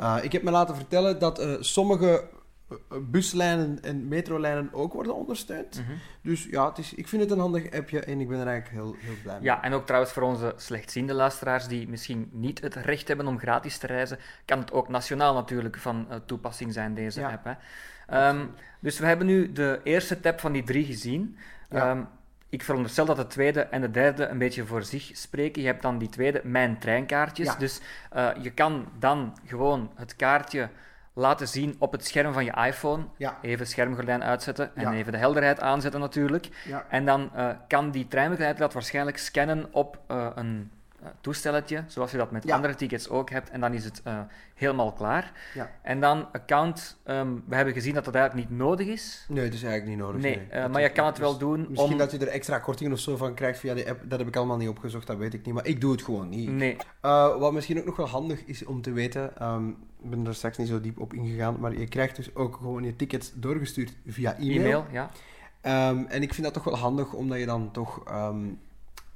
Uh, 0.00 0.16
ik 0.22 0.32
heb 0.32 0.42
me 0.42 0.50
laten 0.50 0.76
vertellen 0.76 1.18
dat 1.18 1.40
uh, 1.40 1.56
sommige 1.60 2.24
uh, 2.70 2.78
buslijnen 3.02 3.82
en 3.82 4.08
metrolijnen 4.08 4.68
ook 4.72 4.92
worden 4.92 5.14
ondersteund. 5.14 5.80
Mhm. 5.80 5.92
Dus 6.22 6.44
ja, 6.44 6.68
het 6.68 6.78
is, 6.78 6.94
ik 6.94 7.08
vind 7.08 7.22
het 7.22 7.30
een 7.30 7.38
handig 7.38 7.70
appje 7.70 8.00
en 8.00 8.20
ik 8.20 8.28
ben 8.28 8.38
er 8.38 8.46
eigenlijk 8.46 8.84
heel, 8.84 8.96
heel 8.98 9.14
blij 9.22 9.34
mee. 9.34 9.44
Ja, 9.44 9.62
en 9.62 9.72
ook 9.72 9.86
trouwens 9.86 10.12
voor 10.12 10.22
onze 10.22 10.52
slechtziende 10.56 11.14
luisteraars 11.14 11.66
die 11.66 11.88
misschien 11.88 12.28
niet 12.32 12.60
het 12.60 12.74
recht 12.74 13.08
hebben 13.08 13.26
om 13.26 13.38
gratis 13.38 13.78
te 13.78 13.86
reizen, 13.86 14.18
kan 14.44 14.58
het 14.58 14.72
ook 14.72 14.88
nationaal 14.88 15.34
natuurlijk 15.34 15.78
van 15.78 16.06
uh, 16.10 16.16
toepassing 16.26 16.72
zijn, 16.72 16.94
deze 16.94 17.20
Ja. 17.20 17.30
app. 17.30 17.44
Hè. 17.44 18.28
Um, 18.28 18.50
dus 18.80 18.98
we 18.98 19.06
hebben 19.06 19.26
nu 19.26 19.52
de 19.52 19.80
eerste 19.84 20.20
tab 20.20 20.40
van 20.40 20.52
die 20.52 20.64
drie 20.64 20.84
gezien. 20.84 21.36
Ja. 21.70 21.90
Um, 21.90 22.08
ik 22.48 22.62
veronderstel 22.62 23.04
dat 23.04 23.16
de 23.16 23.26
tweede 23.26 23.60
en 23.60 23.80
de 23.80 23.90
derde 23.90 24.26
een 24.26 24.38
beetje 24.38 24.66
voor 24.66 24.82
zich 24.82 25.10
spreken. 25.12 25.62
Je 25.62 25.68
hebt 25.68 25.82
dan 25.82 25.98
die 25.98 26.08
tweede, 26.08 26.40
mijn 26.44 26.78
treinkaartjes. 26.78 27.46
Ja. 27.46 27.54
Dus 27.54 27.80
uh, 28.16 28.28
je 28.40 28.50
kan 28.50 28.88
dan 28.98 29.38
gewoon 29.46 29.90
het 29.94 30.16
kaartje 30.16 30.68
laten 31.12 31.48
zien 31.48 31.76
op 31.78 31.92
het 31.92 32.06
scherm 32.06 32.32
van 32.32 32.44
je 32.44 32.52
iPhone. 32.66 33.04
Ja. 33.16 33.38
Even 33.42 33.66
schermgordijn 33.66 34.24
uitzetten 34.24 34.76
en 34.76 34.82
Ja. 34.82 34.92
even 34.92 35.12
de 35.12 35.18
helderheid 35.18 35.60
aanzetten 35.60 36.00
natuurlijk. 36.00 36.48
En 36.88 37.04
dan 37.04 37.30
uh, 37.36 37.50
kan 37.68 37.90
die 37.90 38.08
treinbegeleider 38.08 38.60
dat 38.60 38.72
waarschijnlijk 38.72 39.18
scannen 39.18 39.68
op 39.72 39.98
uh, 40.10 40.26
een 40.34 40.70
toestelletje, 41.20 41.84
zoals 41.86 42.10
je 42.10 42.16
dat 42.16 42.30
met 42.30 42.44
Ja. 42.44 42.54
andere 42.54 42.74
tickets 42.74 43.08
ook 43.08 43.30
hebt. 43.30 43.50
En 43.50 43.60
dan 43.60 43.72
is 43.74 43.84
het 43.84 44.02
uh, 44.06 44.20
helemaal 44.54 44.92
klaar. 44.92 45.32
Ja. 45.54 45.70
En 45.82 46.00
dan 46.00 46.32
account, 46.32 46.98
um, 47.06 47.44
we 47.46 47.54
hebben 47.54 47.74
gezien 47.74 47.94
dat 47.94 48.04
dat 48.04 48.14
eigenlijk 48.14 48.48
niet 48.48 48.58
nodig 48.58 48.86
is. 48.86 49.24
Nee, 49.28 49.44
dat 49.44 49.54
is 49.54 49.62
eigenlijk 49.62 49.96
niet 49.96 50.06
nodig. 50.06 50.20
Nee, 50.20 50.36
nee. 50.36 50.46
uh, 50.46 50.62
Dat 50.62 50.70
maar 50.70 50.82
je 50.82 50.92
kan 50.92 51.06
het 51.06 51.16
dus 51.16 51.24
wel 51.24 51.38
doen 51.38 51.66
Misschien 51.68 51.92
om... 51.92 51.98
dat 51.98 52.10
je 52.10 52.18
er 52.18 52.28
extra 52.28 52.58
kortingen 52.58 52.92
of 52.92 52.98
zo 52.98 53.16
van 53.16 53.34
krijgt 53.34 53.58
via 53.58 53.74
de 53.74 53.88
app, 53.88 54.00
dat 54.04 54.18
heb 54.18 54.28
ik 54.28 54.36
allemaal 54.36 54.56
niet 54.56 54.68
opgezocht, 54.68 55.06
dat 55.06 55.16
weet 55.16 55.34
ik 55.34 55.44
niet. 55.44 55.54
Maar 55.54 55.66
ik 55.66 55.80
doe 55.80 55.92
het 55.92 56.02
gewoon 56.02 56.28
niet. 56.28 56.48
Nee, 56.50 56.76
Uh, 57.02 57.36
wat 57.38 57.52
misschien 57.52 57.78
ook 57.78 57.84
nog 57.84 57.96
wel 57.96 58.08
handig 58.08 58.44
is 58.44 58.64
om 58.64 58.82
te 58.82 58.92
weten, 58.92 59.46
um, 59.46 59.76
ik 60.02 60.10
ben 60.10 60.26
er 60.26 60.34
straks 60.34 60.56
niet 60.58 60.68
zo 60.68 60.80
diep 60.80 61.00
op 61.00 61.14
ingegaan, 61.14 61.56
maar 61.60 61.78
je 61.78 61.88
krijgt 61.88 62.16
dus 62.16 62.34
ook 62.34 62.56
gewoon 62.56 62.84
je 62.84 62.96
tickets 62.96 63.32
doorgestuurd 63.34 63.96
via 64.06 64.34
e-mail. 64.36 64.56
e-mail, 64.60 64.86
ja. 64.92 65.10
Um, 65.90 66.06
en 66.06 66.22
ik 66.22 66.34
vind 66.34 66.44
dat 66.46 66.54
toch 66.54 66.64
wel 66.64 66.76
handig, 66.76 67.12
omdat 67.12 67.38
je 67.38 67.46
dan 67.46 67.70
toch, 67.72 68.02
um, 68.10 68.58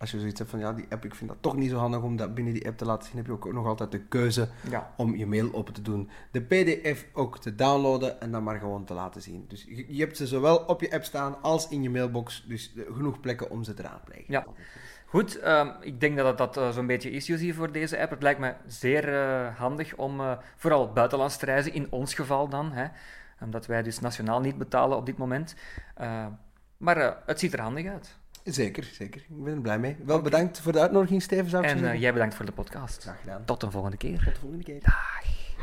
als 0.02 0.10
je 0.10 0.18
zoiets 0.18 0.38
hebt 0.38 0.50
van 0.50 0.60
ja, 0.60 0.72
die 0.72 0.86
app, 0.88 1.04
ik 1.04 1.14
vind 1.14 1.30
dat 1.30 1.42
toch 1.42 1.56
niet 1.56 1.70
zo 1.70 1.76
handig 1.76 2.02
om 2.02 2.16
dat 2.16 2.34
binnen 2.34 2.54
die 2.54 2.66
app 2.66 2.78
te 2.78 2.84
laten 2.84 3.06
zien, 3.08 3.16
heb 3.16 3.26
je 3.26 3.32
ook 3.32 3.52
nog 3.52 3.66
altijd 3.66 3.90
de 3.90 4.00
keuze 4.00 4.48
ja. 4.70 4.92
om 4.96 5.16
je 5.16 5.26
mail 5.26 5.54
open 5.54 5.74
te 5.74 5.82
doen, 5.82 6.10
de 6.30 6.42
PDF 6.42 7.06
ook 7.12 7.38
te 7.38 7.54
downloaden 7.54 8.20
en 8.20 8.30
dan 8.32 8.42
maar 8.42 8.58
gewoon 8.58 8.84
te 8.84 8.94
laten 8.94 9.22
zien. 9.22 9.44
Dus 9.48 9.66
je, 9.88 10.02
hebt 10.02 10.16
ze 10.16 10.26
zowel 10.26 10.56
op 10.56 10.80
je 10.80 10.92
app 10.92 11.04
staan 11.04 11.42
als 11.42 11.68
in 11.68 11.82
je 11.82 11.90
mailbox, 11.90 12.44
dus 12.48 12.74
genoeg 12.92 13.20
plekken 13.20 13.50
om 13.50 13.64
ze 13.64 13.74
te 13.74 13.82
raadplegen. 13.82 14.24
Ja. 14.28 14.46
Goed, 15.06 15.44
um, 15.44 15.72
ik 15.80 16.00
denk 16.00 16.16
dat 16.16 16.38
dat 16.38 16.56
uh, 16.56 16.70
zo'n 16.70 16.86
beetje 16.86 17.10
is, 17.10 17.26
Josie, 17.26 17.54
voor 17.54 17.72
deze 17.72 18.00
app. 18.00 18.10
Het 18.10 18.22
lijkt 18.22 18.40
me 18.40 18.54
zeer 18.66 19.08
uh, 19.08 19.56
handig 19.56 19.96
om 19.96 20.20
uh, 20.20 20.32
vooral 20.56 20.92
buitenlands 20.92 21.36
te 21.36 21.44
reizen, 21.44 21.72
in 21.72 21.86
ons 21.90 22.14
geval 22.14 22.48
dan, 22.48 22.72
hè, 22.72 22.86
omdat 23.40 23.66
wij 23.66 23.82
dus 23.82 24.00
nationaal 24.00 24.40
niet 24.40 24.58
betalen 24.58 24.96
op 24.96 25.06
dit 25.06 25.18
moment. 25.18 25.54
Uh, 26.00 26.26
maar 26.76 27.16
het 27.26 27.38
ziet 27.38 27.52
er 27.52 27.60
handig 27.60 27.86
uit. 27.86 28.20
Zeker, 28.44 28.84
zeker. 28.84 29.20
Ik 29.20 29.44
ben 29.44 29.54
er 29.54 29.60
blij 29.60 29.78
mee. 29.78 29.96
Wel 30.04 30.20
bedankt 30.20 30.60
voor 30.60 30.72
de 30.72 30.80
uitnodiging, 30.80 31.22
Steven. 31.22 31.50
Zou 31.50 31.64
en 31.64 31.78
zeggen. 31.78 31.98
jij 32.00 32.12
bedankt 32.12 32.34
voor 32.34 32.46
de 32.46 32.52
podcast. 32.52 33.02
Graag 33.02 33.20
gedaan. 33.20 33.44
Tot 33.44 33.62
een 33.62 33.70
volgende 33.70 33.96
keer. 33.96 34.22
Tot 34.24 34.34
de 34.34 34.40
volgende 34.40 34.64
keer. 34.64 34.80
Dag. 34.82 35.41